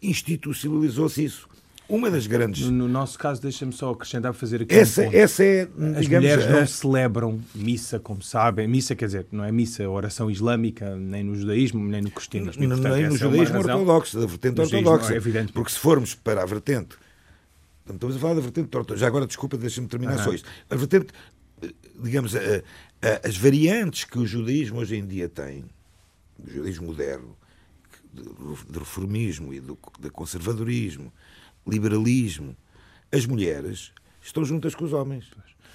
[0.00, 1.48] institucionalizou-se isso.
[1.88, 2.66] Uma das grandes.
[2.66, 4.74] No, no nosso caso, deixa-me só acrescentar, fazer aqui.
[4.74, 5.16] Essa, um ponto.
[5.16, 5.62] essa é.
[5.62, 8.68] As digamos, mulheres não celebram missa, como sabem.
[8.68, 12.60] Missa, quer dizer, não é missa, oração islâmica, nem no judaísmo, nem no cristianismo.
[12.60, 15.14] Nem no é judaísmo é ortodoxo, da vertente ortodoxa.
[15.16, 16.96] É Porque se formos para a vertente.
[17.90, 19.00] Estamos a falar da vertente ortodoxa.
[19.00, 20.46] Já agora, desculpa, deixa-me terminar só isto.
[20.68, 21.06] A vertente,
[22.02, 22.40] digamos, a,
[23.00, 25.64] a, as variantes que o judaísmo hoje em dia tem,
[26.38, 27.34] o judaísmo moderno,
[28.12, 31.10] do reformismo e do, do conservadorismo,
[31.68, 32.56] liberalismo,
[33.12, 35.26] as mulheres estão juntas com os homens.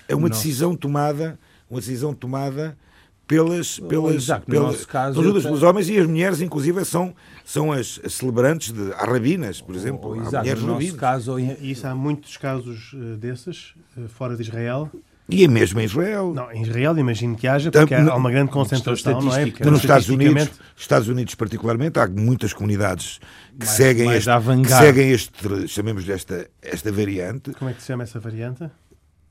[0.07, 2.77] É uma decisão tomada, uma decisão tomada
[3.25, 7.71] pelas pelas, Exato, pelas caso, estão juntas pelos homens e as mulheres inclusive são são
[7.71, 12.91] as, celebrantes de rabinas, por exemplo, exato, mulheres no nosso caso, isso há muitos casos
[12.93, 14.91] eh, desses eh, fora de Israel
[15.29, 16.33] e é mesmo em Israel.
[16.33, 19.45] Não, em Israel imagino que haja, porque há uma grande concentração, não é?
[19.45, 23.19] Nos Estados Unidos, Estados Unidos particularmente, há muitas comunidades
[23.57, 27.51] que mais, seguem, mais este, que seguem este, chamemos esta, esta variante.
[27.53, 28.69] Como é que se chama essa variante?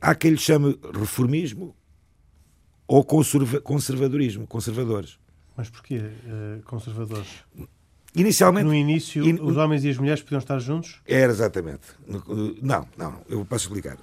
[0.01, 1.77] Há quem lhe chame reformismo
[2.87, 5.19] ou conserva, conservadorismo, conservadores.
[5.57, 7.29] Mas porquê uh, conservadores?
[8.15, 8.67] Inicialmente.
[8.67, 9.39] No início, in...
[9.41, 11.01] os homens e as mulheres podiam estar juntos?
[11.07, 11.87] Era exatamente.
[12.61, 13.99] Não, não, eu posso explicar.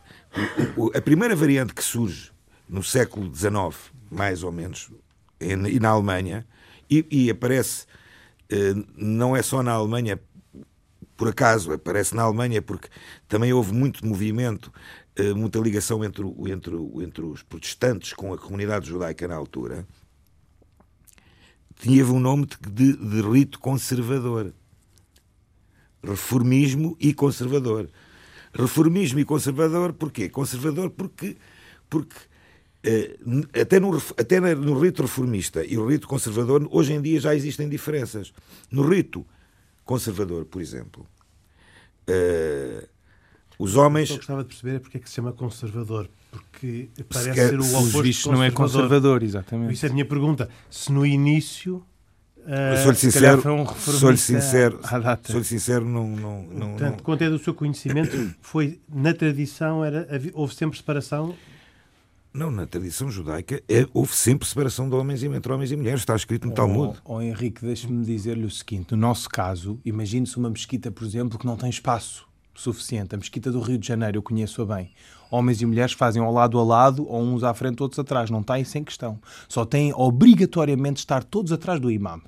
[0.96, 2.32] A primeira variante que surge
[2.68, 3.76] no século XIX,
[4.10, 4.90] mais ou menos,
[5.40, 6.46] e na Alemanha,
[6.90, 7.86] e, e aparece,
[8.50, 10.20] eh, não é só na Alemanha,
[11.16, 12.88] por acaso, aparece na Alemanha porque
[13.28, 14.72] também houve muito movimento,
[15.16, 19.86] eh, muita ligação entre, entre, entre os protestantes com a comunidade judaica na altura
[21.80, 24.54] tinha um nome de, de rito conservador.
[26.04, 27.90] Reformismo e conservador.
[28.54, 30.30] Reformismo e conservador porquê?
[30.30, 31.38] Conservador porque,
[31.90, 32.16] porque
[32.84, 33.18] eh,
[33.60, 37.68] até, no, até no rito reformista e o rito conservador, hoje em dia já existem
[37.68, 38.34] diferenças.
[38.70, 39.26] No rito
[39.86, 41.08] conservador, por exemplo,
[42.10, 42.88] uh,
[43.58, 44.10] os homens.
[44.10, 46.10] Eu gostava de perceber é porque é que se chama conservador.
[46.32, 49.74] Porque parece ser o oposto visto não é conservador, exatamente.
[49.74, 50.50] Isso é a minha pergunta.
[50.70, 51.84] Se no início
[52.40, 54.80] Uh, sou-lhe sincero, um sou sincero,
[55.24, 57.04] sou sincero, não, não, não, Portanto, não...
[57.04, 61.36] quanto é do seu conhecimento, foi na tradição era houve sempre separação?
[62.34, 66.16] Não, na tradição judaica é, houve sempre separação de homens entre homens e mulheres, está
[66.16, 67.00] escrito no oh, Talmud.
[67.04, 71.46] Oh, Henrique, deixe-me dizer-lhe o seguinte: no nosso caso, imagine-se uma mesquita, por exemplo, que
[71.46, 73.16] não tem espaço suficiente.
[73.16, 74.92] A mesquita do Rio de Janeiro, eu conheço-a bem.
[75.32, 78.30] Homens e mulheres fazem ao lado a lado, ou uns à frente, outros atrás.
[78.30, 79.20] Não está isso em questão.
[79.48, 82.22] Só têm obrigatoriamente estar todos atrás do imam.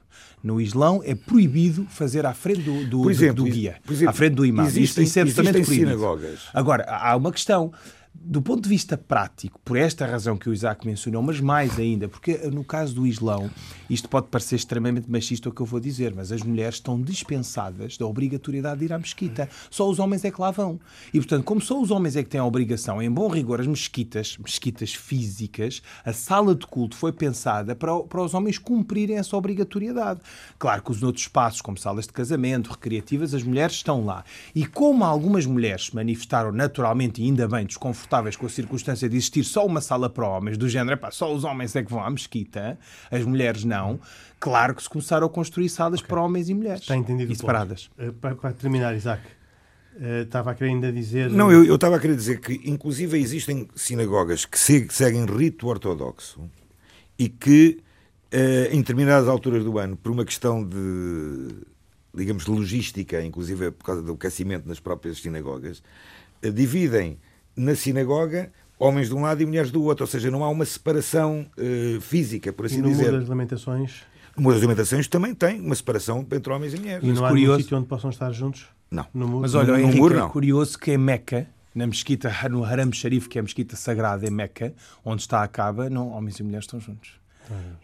[0.43, 4.33] No Islão é proibido fazer à frente do, do, exemplo, do guia, exemplo, à frente
[4.33, 4.65] do imam.
[4.65, 6.41] Existem, isso é existem sinagogas.
[6.53, 7.71] Agora, há uma questão
[8.13, 12.07] do ponto de vista prático, por esta razão que o Isaac mencionou, mas mais ainda,
[12.07, 13.49] porque no caso do Islão,
[13.89, 17.97] isto pode parecer extremamente machista o que eu vou dizer, mas as mulheres estão dispensadas
[17.97, 19.49] da obrigatoriedade de ir à mesquita.
[19.69, 20.79] Só os homens é que lá vão.
[21.13, 23.67] E, portanto, como só os homens é que têm a obrigação, em bom rigor, as
[23.67, 29.35] mesquitas, mesquitas físicas, a sala de culto foi pensada para, para os homens cumprirem essa
[29.35, 30.19] obrigatoriedade.
[30.59, 34.23] Claro que os outros espaços, como salas de casamento, recreativas, as mulheres estão lá.
[34.53, 39.15] E como algumas mulheres manifestaram naturalmente e ainda bem desconfortáveis, confortáveis com a circunstância de
[39.15, 42.03] existir só uma sala para homens, do género, epá, só os homens é que vão
[42.03, 42.77] à mesquita,
[43.11, 43.99] as mulheres não,
[44.39, 46.09] claro que se começaram a construir salas okay.
[46.09, 46.81] para homens e mulheres.
[46.81, 47.31] Está entendido.
[47.31, 47.89] E separadas.
[47.97, 49.21] Uh, para, para, terminar, Isaac,
[49.95, 51.29] uh, estava a querer ainda dizer.
[51.29, 56.49] Não, eu, eu estava a querer dizer que, inclusive, existem sinagogas que seguem rito ortodoxo
[57.17, 57.79] e que,
[58.33, 61.71] uh, em determinadas alturas do ano, por uma questão de
[62.13, 65.81] digamos, logística, inclusive por causa do aquecimento nas próprias sinagogas,
[66.53, 67.17] dividem
[67.61, 70.65] na sinagoga homens de um lado e mulheres do outro, ou seja, não há uma
[70.65, 73.11] separação uh, física, por assim e no dizer.
[73.11, 74.01] Das Lamentações?
[74.35, 77.07] No Muro das Lamentações também tem uma separação entre homens e mulheres.
[77.07, 77.61] E não há curioso...
[77.61, 78.65] sítio onde possam estar juntos?
[78.89, 79.05] Não.
[79.13, 80.27] No Mas olha, no, Henrique, muro, não.
[80.27, 84.25] é curioso que em Meca, na mesquita, no Haram Sharif, que é a mesquita sagrada
[84.25, 84.73] em Meca,
[85.05, 87.20] onde está a Caba, não, homens e mulheres estão juntos.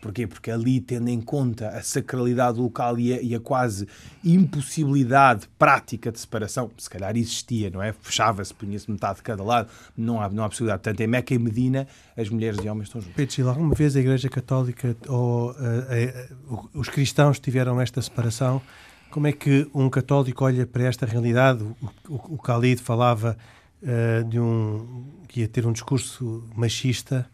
[0.01, 0.27] Porquê?
[0.27, 3.87] Porque ali, tendo em conta a sacralidade local e a, e a, quase
[4.23, 7.93] impossibilidade prática de separação, se calhar existia, não é?
[7.93, 10.83] Fechava-se, punha-se metade de cada lado, não há, não há possibilidade.
[10.83, 13.15] Portanto, em Meca e Medina, as mulheres e homens estão juntos.
[13.15, 18.61] Pedro alguma vez a Igreja Católica ou uh, uh, os cristãos tiveram esta separação?
[19.09, 21.63] Como é que um católico olha para esta realidade?
[21.63, 21.75] O,
[22.09, 23.37] o, o Khalid falava
[23.81, 27.29] uh, de um que ia ter um discurso machista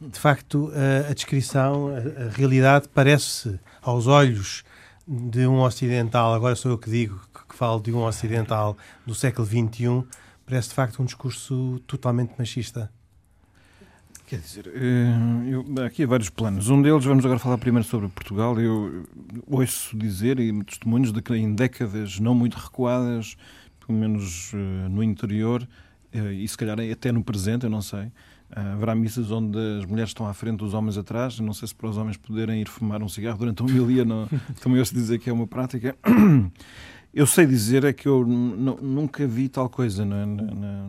[0.00, 4.64] de facto, a, a descrição, a, a, realidade parece, aos olhos
[5.06, 9.14] de um ocidental, agora sou eu que digo, que, que falo de um ocidental do
[9.14, 10.04] século XXI,
[10.44, 12.90] parece de facto um discurso totalmente machista.
[14.26, 16.68] Quer dizer, eh, eu, aqui há vários planos.
[16.68, 18.60] Um deles, vamos agora falar primeiro sobre Portugal.
[18.60, 19.06] Eu
[19.46, 23.38] ouço dizer, e testemunhos, de que em décadas não muito recuadas,
[23.80, 25.66] pelo menos eh, no interior,
[26.12, 28.12] eh, e se calhar até no presente, eu não sei,
[28.50, 31.38] haverá missas onde as mulheres estão à frente, os homens atrás.
[31.40, 34.28] Não sei se para os homens poderem ir fumar um cigarro durante uma homilia, não,
[34.60, 35.96] também ouço dizer que é uma prática.
[37.12, 40.86] Eu sei dizer é que eu nunca vi tal coisa na, na,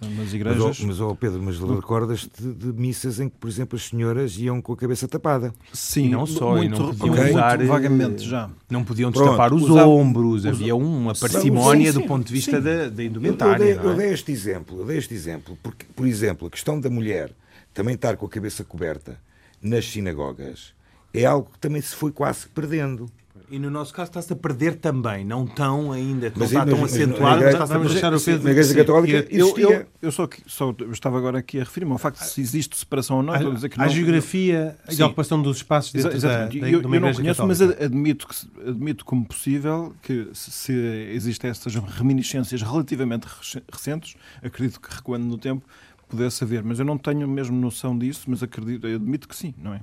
[0.00, 0.62] nas igrejas.
[0.62, 3.84] Mas, oh, mas oh Pedro, mas recordas-te de, de, missas em que, por exemplo, as
[3.84, 5.54] senhoras iam com a cabeça tapada?
[5.72, 7.30] Sim, e não só, muito, e não podiam okay.
[7.30, 8.50] usar, muito vagamente já.
[8.68, 12.88] Não podiam destapar os usava, ombros, usava, havia uma parcimónia do ponto de vista da,
[12.88, 13.64] da indumentária.
[13.64, 13.92] Eu, eu, dei, é?
[13.92, 17.32] eu dei este exemplo, eu dei este exemplo, porque, por exemplo, a questão da mulher
[17.72, 19.18] também estar com a cabeça coberta
[19.60, 20.74] nas sinagogas
[21.12, 23.10] é algo que também se foi quase perdendo.
[23.48, 26.84] E no nosso caso está-se a perder também, não tão ainda, não mas, está tão
[26.84, 28.44] acentuado, mas está-se a deixar o Pedro.
[28.44, 31.98] Na Igreja Católica eu, eu, eu, só, só eu estava agora aqui a referir-me ao
[31.98, 33.34] facto de se existe separação ou não.
[33.34, 36.58] A, dizer que a geografia e a ocupação dos espaços dentro Exatamente.
[36.58, 37.46] da, da, eu, eu não conheço, católica.
[37.46, 40.72] mas admito, que, admito como possível que se, se
[41.12, 43.28] existem essas reminiscências relativamente
[43.72, 45.64] recentes, acredito que recuando no tempo,
[46.08, 49.74] pudesse haver, mas eu não tenho mesmo noção disso, mas acredito, admito que sim, não
[49.74, 49.80] é?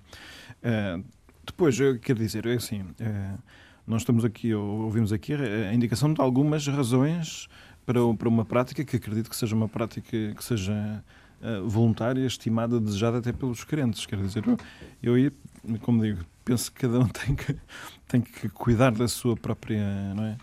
[0.63, 1.03] Uh,
[1.45, 3.39] depois, eu quero dizer, é assim, uh,
[3.85, 7.47] nós estamos aqui, ouvimos aqui a indicação de algumas razões
[7.85, 11.03] para, para uma prática que acredito que seja uma prática que seja
[11.41, 14.05] uh, voluntária, estimada, desejada até pelos crentes.
[14.05, 14.43] Quer dizer,
[15.01, 15.31] eu, eu
[15.81, 17.55] como digo, penso que cada um tem que,
[18.07, 20.37] tem que cuidar da sua própria, não é?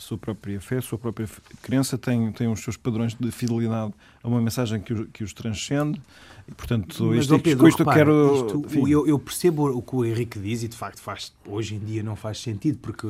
[0.00, 1.28] Sua própria fé, a sua própria
[1.62, 6.00] crença, tem, tem os seus padrões de fidelidade a uma mensagem que, que os transcende.
[6.48, 8.64] E, portanto, Mas, isto, Pedro, isto repara, quero.
[8.66, 11.78] Isto, eu, eu, percebo o que o Henrique diz e, de facto, faz, hoje em
[11.78, 13.06] dia não faz sentido, porque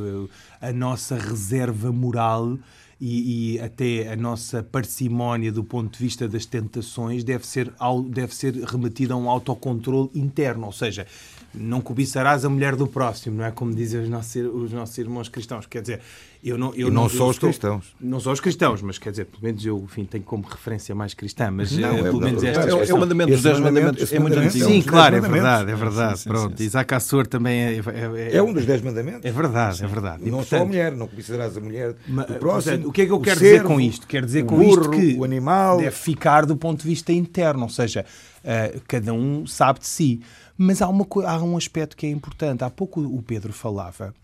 [0.61, 2.59] a nossa reserva moral
[3.01, 7.73] e, e, até a nossa parcimónia do ponto de vista das tentações deve ser,
[8.11, 11.07] deve ser remetida a um autocontrole interno, ou seja,
[11.55, 15.29] não cobiçarás a mulher do próximo, não é como dizem os nossos, os nossos irmãos
[15.29, 15.67] cristãos.
[15.67, 16.01] Quer dizer,
[16.43, 16.75] eu não.
[16.75, 17.95] Eu e não, não só os estou, cristãos.
[18.01, 21.13] Não só os cristãos, mas quer dizer, pelo menos eu enfim, tenho como referência mais
[21.13, 22.63] cristã, mas não, é, é, pelo menos esta.
[22.63, 24.13] É, é, o mandamento dos 10 mandamentos.
[24.13, 24.65] É muito antigo.
[24.65, 26.19] Sim, claro, é verdade, é verdade.
[26.19, 28.43] Sim, sim, Pronto, sim, Isaac Assor também é, é, é.
[28.43, 29.25] um dos 10 mandamentos.
[29.25, 30.23] É verdade, é verdade.
[30.23, 32.39] E, não portanto, só a mulher, não cobiçarás a mulher do próximo.
[32.41, 34.07] Portanto, o que é que eu quero dizer com isto?
[34.07, 37.65] Quero dizer com burro, isto que o animal deve ficar do ponto de vista interno,
[37.65, 38.07] ou seja,
[38.45, 40.21] uh, cada um sabe de si.
[40.63, 42.63] Mas há, uma, há um aspecto que é importante.
[42.63, 44.15] Há pouco o Pedro falava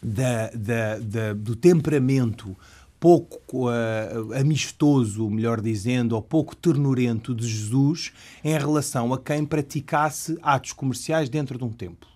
[0.00, 2.56] da, da, da, do temperamento
[3.00, 8.12] pouco uh, amistoso, melhor dizendo, ou pouco ternurento de Jesus
[8.44, 12.08] em relação a quem praticasse atos comerciais dentro de um templo.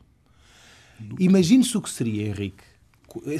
[1.18, 2.62] Imagine-se o que seria, Henrique.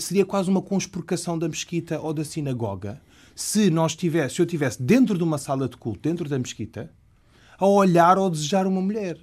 [0.00, 3.00] Seria quase uma conspurcação da mesquita ou da sinagoga
[3.37, 6.90] se nós tivesse, se eu tivesse dentro de uma sala de culto, dentro da mesquita,
[7.57, 9.16] a olhar ou desejar uma mulher.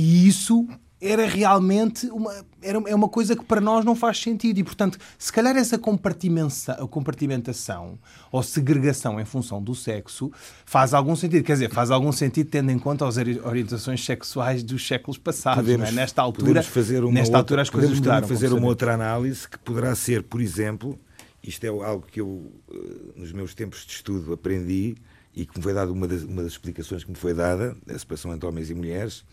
[0.00, 0.64] E isso
[1.00, 2.32] era realmente uma,
[2.62, 4.60] era, é uma coisa que para nós não faz sentido.
[4.60, 7.98] E, portanto, se calhar essa compartimentação
[8.30, 10.30] ou segregação em função do sexo
[10.64, 11.42] faz algum sentido.
[11.42, 15.58] Quer dizer, faz algum sentido tendo em conta as orientações sexuais dos séculos passados.
[15.58, 15.62] É?
[15.62, 15.92] Podemos, é?
[15.92, 18.28] Nesta altura, fazer uma nesta outra, altura as coisas mudaram.
[18.28, 20.96] fazer uma outra análise que poderá ser, por exemplo,
[21.42, 22.76] isto é algo que eu, eh,
[23.16, 24.94] nos meus tempos de estudo, aprendi
[25.34, 27.98] e que me foi dada uma das, uma das explicações que me foi dada, a
[27.98, 29.24] separação entre homens e mulheres,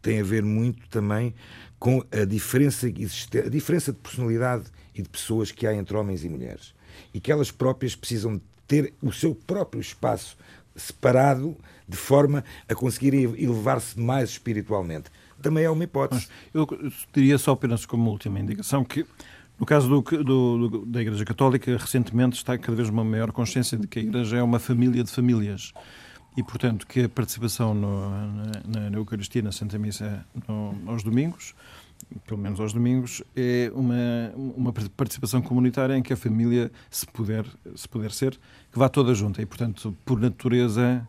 [0.00, 1.34] tem a ver muito também
[1.78, 6.28] com a diferença, a diferença de personalidade e de pessoas que há entre homens e
[6.28, 6.74] mulheres.
[7.14, 10.36] E que elas próprias precisam ter o seu próprio espaço
[10.74, 11.56] separado
[11.88, 15.10] de forma a conseguir elevar-se mais espiritualmente.
[15.40, 16.28] Também é uma hipótese.
[16.52, 16.66] Eu
[17.12, 19.06] diria só apenas como última indicação que
[19.58, 23.76] no caso do, do, do, da Igreja Católica, recentemente está cada vez uma maior consciência
[23.76, 25.72] de que a Igreja é uma família de famílias
[26.38, 28.10] e, portanto, que a participação no,
[28.64, 31.52] na, na, Eucaristia, na Santa Missa no, aos domingos,
[32.28, 37.44] pelo menos aos domingos, é uma, uma participação comunitária em que a família, se puder,
[37.74, 38.38] se puder ser,
[38.70, 39.42] que vá toda junta.
[39.42, 41.04] E, portanto, por natureza,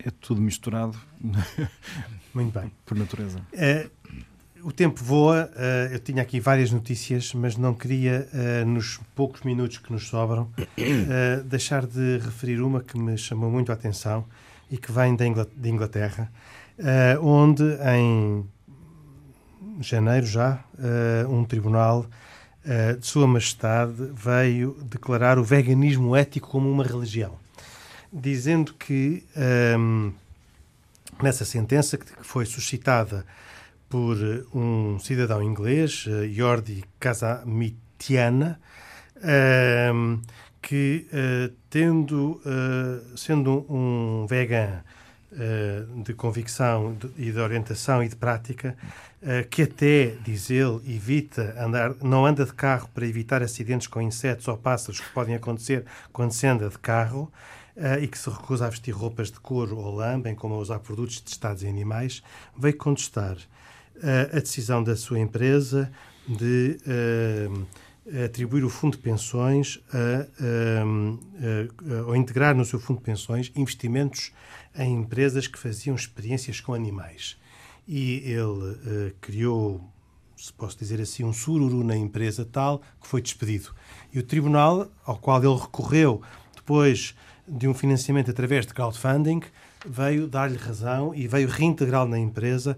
[0.00, 0.98] é tudo misturado.
[2.34, 2.72] Muito bem.
[2.84, 3.40] Por natureza.
[3.52, 3.88] É,
[4.64, 5.48] o tempo voa.
[5.54, 10.08] Uh, eu tinha aqui várias notícias, mas não queria, uh, nos poucos minutos que nos
[10.08, 10.50] sobram,
[11.46, 14.26] deixar de referir uma que me chamou muito a atenção
[14.72, 16.32] e que vem de Inglaterra,
[16.78, 17.62] uh, onde
[17.94, 18.42] em
[19.82, 22.06] janeiro já uh, um tribunal
[22.64, 27.34] uh, de Sua Majestade veio declarar o veganismo ético como uma religião,
[28.10, 29.22] dizendo que
[29.78, 30.10] um,
[31.22, 33.26] nessa sentença que foi suscitada
[33.90, 34.16] por
[34.54, 38.58] um cidadão inglês, Jordi Casamitiana,
[40.62, 44.82] que, uh, tendo, uh, sendo um vegan
[45.32, 48.76] uh, de convicção e de orientação e de prática,
[49.52, 54.48] que até, diz ele, evita andar, não anda de carro para evitar acidentes com insetos
[54.48, 57.32] ou pássaros que podem acontecer quando se anda de carro,
[58.00, 60.80] e que se recusa a vestir roupas de couro ou lã, bem como a usar
[60.80, 62.20] produtos testados em animais,
[62.58, 63.36] veio contestar
[64.32, 65.88] a decisão da sua empresa
[66.26, 66.78] de
[68.24, 69.98] atribuir o fundo de pensões a,
[70.44, 74.32] a, a, ou integrar no seu fundo de pensões investimentos
[74.76, 77.36] em empresas que faziam experiências com animais.
[77.86, 79.80] E ele uh, criou,
[80.36, 83.74] se posso dizer assim, um sururu na empresa tal que foi despedido.
[84.12, 86.22] E o tribunal, ao qual ele recorreu
[86.54, 87.14] depois
[87.46, 89.42] de um financiamento através de crowdfunding,
[89.84, 92.76] veio dar-lhe razão e veio reintegrá-lo na empresa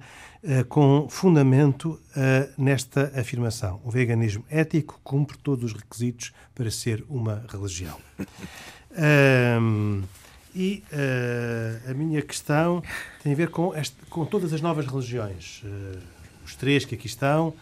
[0.68, 3.80] com fundamento uh, nesta afirmação.
[3.82, 7.98] O veganismo ético cumpre todos os requisitos para ser uma religião.
[8.96, 10.04] Um,
[10.54, 12.80] e uh, a minha questão
[13.24, 15.64] tem a ver com, este, com todas as novas religiões.
[16.46, 17.52] os três que aqui estão,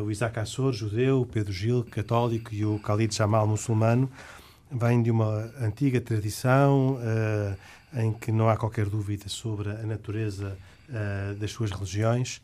[0.00, 4.08] o Isaac Assor, judeu, o Pedro Gil, católico, e o Khalid Jamal, muçulmano,
[4.70, 7.00] vêm de uma antiga tradição
[7.94, 10.56] em que não há qualquer dúvida sobre a natureza
[10.88, 12.40] uh, das suas religiões.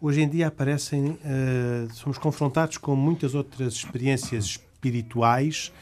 [0.00, 5.72] hoje em dia aparecem, uh, somos confrontados com muitas outras experiências espirituais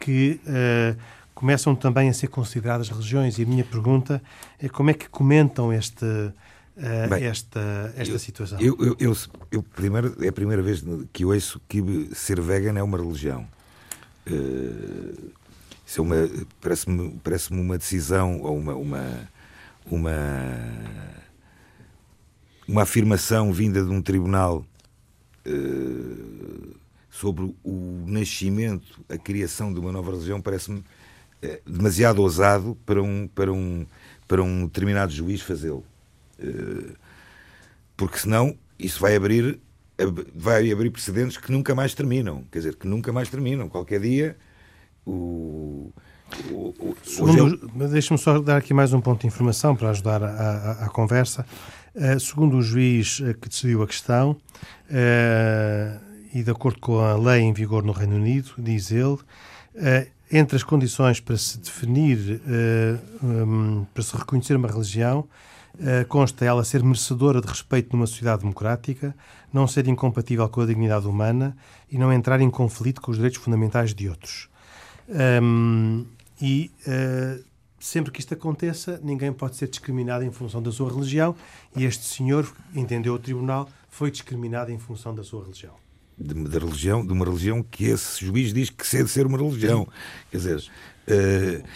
[0.00, 0.96] que uh,
[1.34, 3.38] começam também a ser consideradas religiões.
[3.38, 4.22] E a minha pergunta
[4.58, 6.32] é como é que comentam este, uh,
[7.10, 8.58] Bem, esta, esta eu, situação?
[8.60, 9.16] Eu, eu, eu,
[9.52, 13.46] eu, primeiro, é a primeira vez que ouço que ser vegan é uma religião.
[14.26, 15.30] Uh,
[15.86, 16.28] isso é uma,
[16.60, 19.28] parece-me parece uma decisão ou uma, uma,
[19.86, 20.12] uma,
[22.66, 24.66] uma afirmação vinda de um tribunal
[25.46, 26.76] uh,
[27.08, 30.84] sobre o nascimento, a criação de uma nova religião, parece-me uh,
[31.64, 33.86] demasiado ousado para um, para um,
[34.26, 35.84] para um determinado juiz fazê-lo.
[36.40, 36.94] Uh,
[37.96, 39.60] porque senão isso vai abrir
[40.34, 42.44] vai abrir precedentes que nunca mais terminam.
[42.50, 43.66] Quer dizer, que nunca mais terminam.
[43.66, 44.36] Qualquer dia
[45.06, 45.92] o.
[46.50, 46.74] o,
[47.20, 51.46] o Deixa-me só dar aqui mais um ponto de informação para ajudar a, conversa.
[51.94, 56.00] Uh, segundo o juiz uh, que decidiu a questão, uh,
[56.34, 59.18] e de acordo com a lei em vigor no Reino Unido, diz ele,
[60.30, 62.42] entre as condições para se definir,
[63.22, 65.26] um, para se reconhecer uma religião,
[66.08, 69.14] consta ela ser merecedora de respeito numa sociedade democrática,
[69.50, 71.56] não ser incompatível com a dignidade humana
[71.90, 74.50] e não entrar em conflito com os direitos fundamentais de outros.
[75.08, 76.04] Um,
[76.40, 77.44] e uh,
[77.78, 81.34] sempre que isto aconteça, ninguém pode ser discriminado em função da sua religião,
[81.76, 85.74] e este senhor, entendeu o tribunal, foi discriminado em função da sua religião.
[86.18, 89.38] De, da religião, de uma religião que esse juiz diz que se de ser uma
[89.38, 89.86] religião.
[90.30, 91.68] Quer dizer, uh,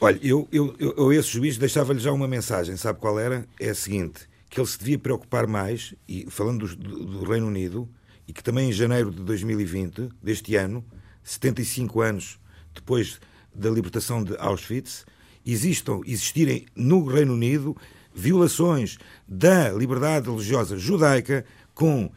[0.00, 3.46] olha, eu, eu, eu, eu esse juiz deixava-lhe já uma mensagem, sabe qual era?
[3.60, 7.46] É a seguinte: que ele se devia preocupar mais, e falando do, do, do Reino
[7.46, 7.88] Unido,
[8.26, 10.84] e que também em janeiro de 2020, deste ano,
[11.28, 12.38] 75 anos
[12.74, 13.20] depois
[13.54, 15.04] da libertação de Auschwitz,
[15.44, 17.76] existam, existirem no Reino Unido
[18.14, 22.10] violações da liberdade religiosa judaica com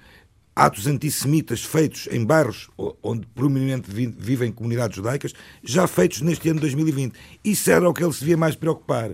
[0.56, 2.70] atos antissemitas feitos em bairros
[3.04, 5.34] onde prominentemente vivem comunidades judaicas,
[5.64, 7.14] já feitos neste ano de 2020.
[7.44, 9.12] Isso era o que ele se devia mais preocupar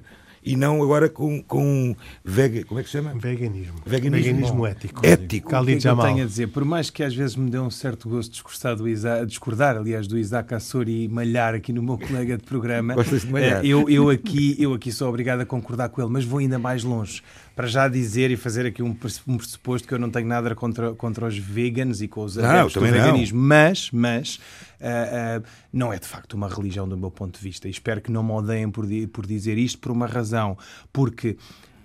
[0.47, 3.13] e não agora com, com vega, como é que se chama?
[3.13, 3.75] Veganismo.
[3.85, 5.05] Veganismo, Veganismo ético.
[5.05, 5.47] Ético.
[5.47, 6.47] O que, é que eu tenho a dizer?
[6.47, 9.77] Por mais que às vezes me dê um certo gosto de discursar do Isaac, discordar,
[9.77, 13.63] aliás, do Isaac Assori e malhar aqui no meu colega de programa, de malhar.
[13.63, 16.57] Eh, eu, eu, aqui, eu aqui sou obrigado a concordar com ele, mas vou ainda
[16.57, 17.21] mais longe
[17.58, 21.26] para já dizer e fazer aqui um, pressuposto que eu não tenho nada contra, contra
[21.26, 23.47] os veganos e com os adeptos do veganismo, não.
[23.47, 24.36] mas, mas
[24.80, 25.43] uh, uh,
[25.74, 27.68] não é de facto uma religião do meu ponto de vista.
[27.68, 30.55] E espero que não me odeiem por, por dizer isto por uma razão,
[30.93, 31.36] porque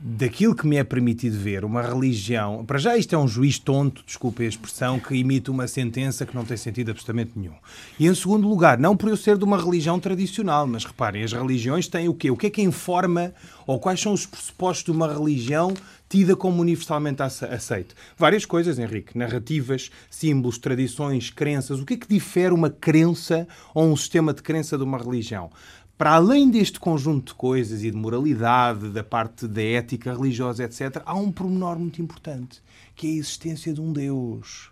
[0.04, 2.64] daquilo que me é permitido ver, uma religião.
[2.64, 6.34] Para já, isto é um juiz tonto, desculpe a expressão, que imita uma sentença que
[6.34, 7.54] não tem sentido absolutamente nenhum.
[8.00, 11.32] E em segundo lugar, não por eu ser de uma religião tradicional, mas reparem, as
[11.32, 12.32] religiões têm o quê?
[12.32, 13.32] O que é que informa
[13.64, 15.72] ou quais são os pressupostos de uma religião
[16.08, 17.94] tida como universalmente aceite?
[18.18, 19.16] Várias coisas, Henrique.
[19.16, 21.78] Narrativas, símbolos, tradições, crenças.
[21.78, 25.48] O que é que difere uma crença ou um sistema de crença de uma religião?
[25.96, 31.02] Para além deste conjunto de coisas e de moralidade, da parte da ética religiosa, etc.,
[31.04, 32.62] há um pormenor muito importante,
[32.94, 34.70] que é a existência de um Deus.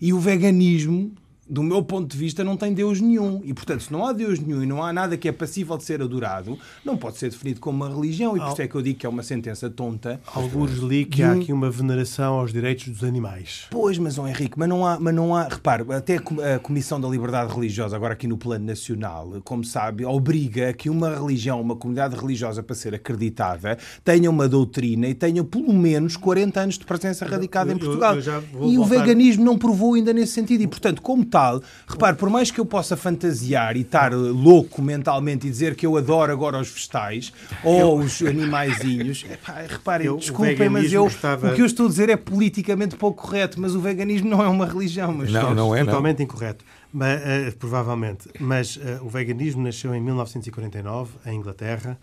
[0.00, 1.12] E o veganismo
[1.48, 3.40] do meu ponto de vista, não tem Deus nenhum.
[3.44, 5.84] E, portanto, se não há Deus nenhum e não há nada que é passível de
[5.84, 8.36] ser adorado, não pode ser definido como uma religião.
[8.36, 10.20] E por isso é que eu digo que é uma sentença tonta.
[10.34, 13.66] Alguns li que há aqui uma veneração aos direitos dos animais.
[13.70, 15.48] Pois, mas, oh, Henrique, mas não há, mas não há.
[15.48, 20.72] Repare, até a Comissão da Liberdade Religiosa, agora aqui no plano nacional, como sabe, obriga
[20.72, 25.72] que uma religião, uma comunidade religiosa, para ser acreditada, tenha uma doutrina e tenha pelo
[25.72, 28.14] menos 40 anos de presença radicada eu, em Portugal.
[28.16, 28.80] Eu, eu e voltar...
[28.80, 30.62] o veganismo não provou ainda nesse sentido.
[30.62, 31.62] E, portanto, como tal, tal.
[31.86, 35.96] Repare, por mais que eu possa fantasiar e estar louco mentalmente e dizer que eu
[35.96, 37.32] adoro agora os vegetais
[37.62, 37.94] ou eu...
[38.06, 39.24] os animaizinhos,
[39.68, 41.52] reparem, desculpem, mas eu, estava...
[41.52, 44.48] o que eu estou a dizer é politicamente pouco correto, mas o veganismo não é
[44.48, 45.12] uma religião.
[45.12, 46.24] Mas não, não é totalmente não.
[46.24, 46.64] incorreto.
[46.92, 48.28] Mas, uh, provavelmente.
[48.40, 51.98] Mas uh, o veganismo nasceu em 1949, em Inglaterra.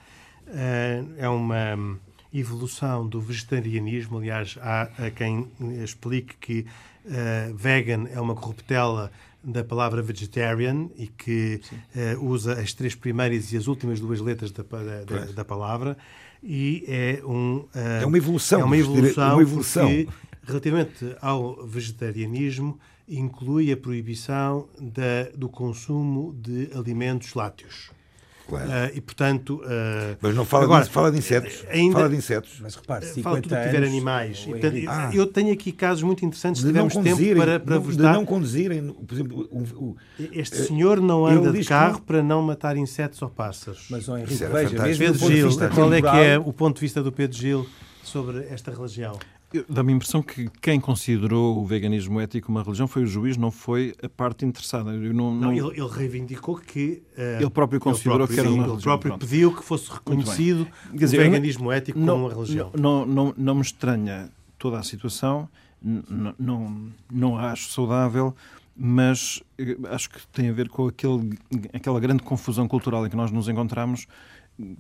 [0.48, 1.98] Uh, é uma
[2.40, 4.18] evolução do vegetarianismo.
[4.18, 5.48] Aliás, há quem
[5.84, 6.66] explique que
[7.56, 9.12] vegan é uma corruptela
[9.46, 11.62] da palavra vegetarian e que
[11.96, 15.96] uh, usa as três primeiras e as últimas duas letras da, da, da palavra
[16.42, 17.70] e é um uh,
[18.02, 19.88] é uma evolução é uma evolução, uma evolução.
[19.88, 20.08] Porque,
[20.48, 27.92] relativamente ao vegetarianismo inclui a proibição da, do consumo de alimentos lácteos
[28.48, 28.68] Claro.
[28.68, 29.62] Uh, e portanto.
[29.64, 31.64] Uh, mas não fala, agora, de, fala de insetos.
[31.70, 32.60] Ainda, fala de insetos.
[32.62, 34.46] Mas repare, 50 fala tudo que tiver animais.
[34.48, 36.62] E, portanto, ah, eu tenho aqui casos muito interessantes.
[36.62, 38.12] De tivemos tempo para, para vos dar.
[38.12, 38.88] De não conduzirem.
[38.88, 39.98] Por exemplo, o, o,
[40.32, 43.88] este senhor não anda de carro para não matar insetos ou pássaros.
[43.90, 47.02] Mas, oh, Henrique, veja, mesmo Pedro Gil, qual é que é o ponto de vista
[47.02, 47.68] do Pedro Gil
[48.04, 49.18] sobre esta religião?
[49.70, 53.52] Dá-me a impressão que quem considerou o veganismo ético uma religião foi o juiz, não
[53.52, 54.92] foi a parte interessada.
[54.92, 55.52] Não, não, não...
[55.52, 57.04] Ele, ele, reivindicou que.
[57.18, 58.76] Uh, ele próprio considerou ele próprio, que era sim, uma religião.
[58.76, 59.26] Ele próprio Pronto.
[59.26, 62.72] pediu que fosse reconhecido dizer, o veganismo ético como uma religião.
[62.78, 65.48] Não, não, não me estranha toda a situação,
[65.82, 68.36] não, não, não a acho saudável,
[68.76, 71.38] mas eh, acho que tem a ver com aquele,
[71.74, 74.08] aquela grande confusão cultural em que nós nos encontramos,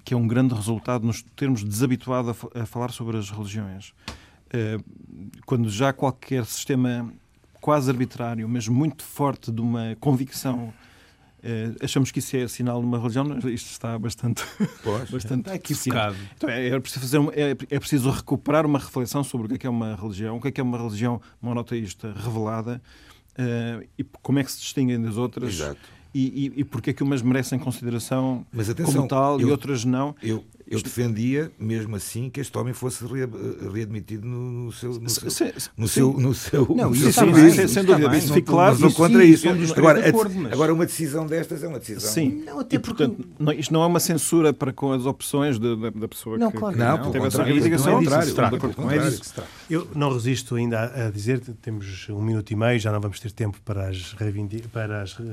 [0.03, 3.93] que é um grande resultado nos termos desabituado a, a falar sobre as religiões.
[4.51, 4.77] Eh,
[5.45, 7.11] quando já qualquer sistema
[7.59, 10.73] quase arbitrário, mas muito forte de uma convicção
[11.45, 14.43] Uh, achamos que isso é sinal de uma religião, isto está bastante,
[14.83, 16.15] pois, bastante equivocado.
[16.35, 19.57] Então, é, é, preciso fazer, é, é, preciso recuperar uma reflexão sobre o que é,
[19.59, 22.81] que é uma religião, o que é, que é uma religião monoteísta revelada
[23.37, 25.53] uh, e como é que se distinguem das outras.
[25.53, 25.79] Exato.
[26.15, 29.85] E, e, e porque é que umas merecem consideração atenção, como tal eu, e outras
[29.85, 30.15] não.
[30.23, 33.03] Eu, eu defendia, mesmo assim, que este homem fosse
[33.71, 37.67] readmitido no, seu, no seu, se, no seu, no seu, não, no seu serviço.
[37.67, 38.79] Sem dúvida, isso fica claro.
[38.79, 39.47] Não contra isso.
[39.75, 40.53] Agora, acordo, mas...
[40.53, 42.11] agora, uma decisão destas é uma decisão.
[42.11, 43.43] Sim, não, até e, portanto, porque...
[43.43, 46.51] não, isto não é uma censura para com as opções de, da, da pessoa não,
[46.51, 48.01] que, claro, que não, não, teve essa reivindicação.
[48.01, 49.49] Não é disso que se trata.
[49.69, 53.19] Eu não resisto ainda a, a dizer, temos um minuto e meio, já não vamos
[53.19, 54.15] ter tempo para as,
[54.71, 55.23] para as uh,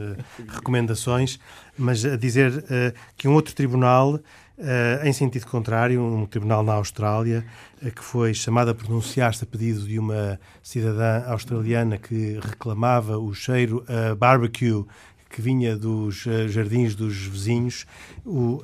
[0.49, 1.39] recomendações,
[1.79, 4.21] mas a dizer uh, que um outro tribunal
[4.59, 7.45] Uh, em sentido contrário, um tribunal na Austrália
[7.83, 13.33] uh, que foi chamado a pronunciar-se a pedido de uma cidadã australiana que reclamava o
[13.33, 14.85] cheiro a barbecue
[15.31, 17.87] que vinha dos uh, jardins dos vizinhos,
[18.27, 18.61] o,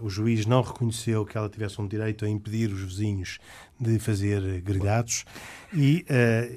[0.00, 3.38] o juiz não reconheceu que ela tivesse um direito a impedir os vizinhos
[3.78, 5.26] de fazer grelhados
[5.74, 6.06] e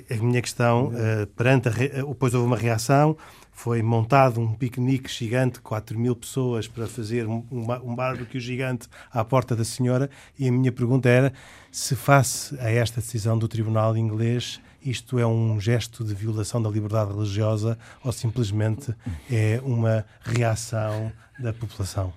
[0.09, 0.93] a minha questão,
[1.35, 3.17] perante a, depois houve uma reação,
[3.57, 9.25] foi montado um piquenique gigante, 4 mil pessoas, para fazer um, um barbecue gigante à
[9.25, 10.11] porta da senhora.
[10.37, 11.33] E a minha pergunta era
[11.71, 16.69] se, face a esta decisão do Tribunal Inglês, isto é um gesto de violação da
[16.69, 18.93] liberdade religiosa ou simplesmente
[19.29, 22.13] é uma reação da população?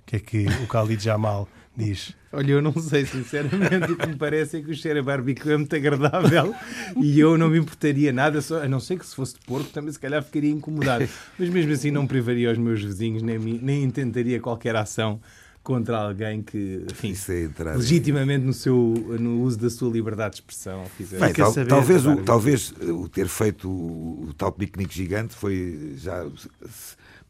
[0.00, 1.46] O que é que o Khalid Jamal
[1.80, 2.14] diz?
[2.32, 5.50] Olha, eu não sei, sinceramente, o que me parece é que o cheiro a barbecue
[5.50, 6.54] é muito agradável
[7.02, 9.68] e eu não me importaria nada, só, a não ser que se fosse de porco
[9.70, 11.08] também se calhar ficaria incomodado.
[11.38, 15.20] Mas mesmo assim não privaria os meus vizinhos, nem, nem intentaria qualquer ação
[15.62, 18.74] contra alguém que, enfim, é legitimamente no, seu,
[19.18, 23.68] no uso da sua liberdade de expressão Bem, tal, talvez, o, talvez o ter feito
[23.68, 26.24] o, o tal piquenique gigante foi já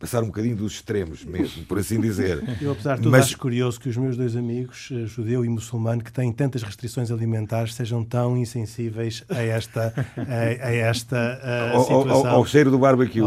[0.00, 2.42] passar um bocadinho dos extremos mesmo, por assim dizer.
[2.60, 3.26] Eu, apesar de tudo, Mas...
[3.26, 7.10] acho curioso que os meus dois amigos, eh, judeu e muçulmano, que têm tantas restrições
[7.10, 12.30] alimentares, sejam tão insensíveis a esta, a, a esta a ao, situação.
[12.30, 13.20] Ao, ao, cheiro do barbecue.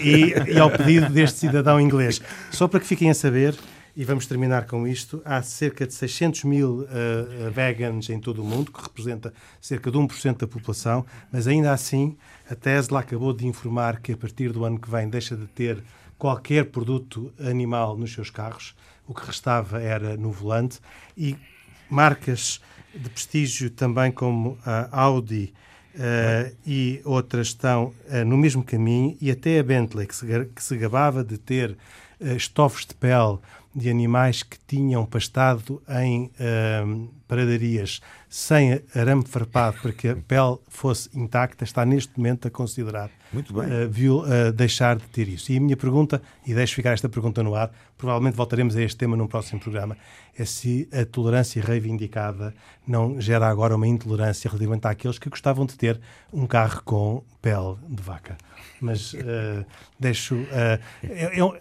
[0.00, 2.22] E, e, e ao pedido deste cidadão inglês.
[2.52, 3.56] Só para que fiquem a saber,
[3.96, 5.20] e vamos terminar com isto.
[5.24, 9.98] Há cerca de 600 mil uh, vegans em todo o mundo, que representa cerca de
[9.98, 12.16] 1% da população, mas ainda assim
[12.48, 15.82] a Tesla acabou de informar que a partir do ano que vem deixa de ter
[16.20, 18.76] qualquer produto animal nos seus carros.
[19.08, 20.78] O que restava era no volante.
[21.16, 21.34] E
[21.88, 22.60] marcas
[22.94, 25.54] de prestígio também como a Audi
[25.94, 29.16] uh, e outras estão uh, no mesmo caminho.
[29.18, 31.76] E até a Bentley, que se, que se gabava de ter
[32.20, 33.38] estofos de pele
[33.74, 40.58] de animais que tinham pastado em uh, pradarias sem arame farpado para que a pele
[40.68, 43.64] fosse intacta, está neste momento a considerar Muito bem.
[43.64, 45.52] Uh, viu, uh, deixar de ter isso.
[45.52, 48.96] E a minha pergunta, e deixo ficar esta pergunta no ar, provavelmente voltaremos a este
[48.96, 49.96] tema num próximo programa,
[50.36, 52.52] é se a tolerância reivindicada
[52.86, 56.00] não gera agora uma intolerância relativamente àqueles que gostavam de ter
[56.32, 58.36] um carro com pele de vaca.
[58.80, 59.64] Mas uh,
[59.98, 60.34] deixo.
[60.34, 61.60] Uh, as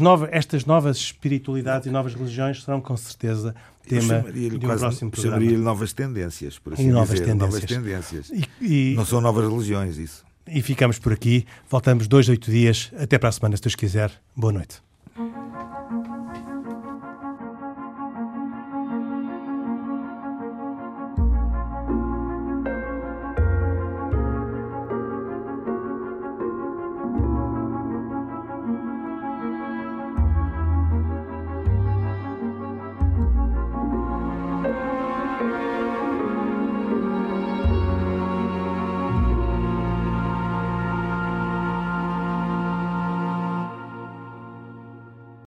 [0.00, 3.54] novas, estas novas espiritualidades e novas religiões serão com certeza
[3.86, 5.36] tema de um quase, próximo programa.
[5.36, 7.26] Chamaria-lhe novas tendências, por assim e novas dizer.
[7.26, 7.52] Tendências.
[7.52, 8.30] Novas tendências.
[8.60, 10.24] E, e, Não são novas religiões, isso.
[10.46, 11.46] E ficamos por aqui.
[11.68, 12.90] Voltamos dois, oito dias.
[12.98, 14.12] Até para a semana, se Deus quiser.
[14.36, 14.82] Boa noite.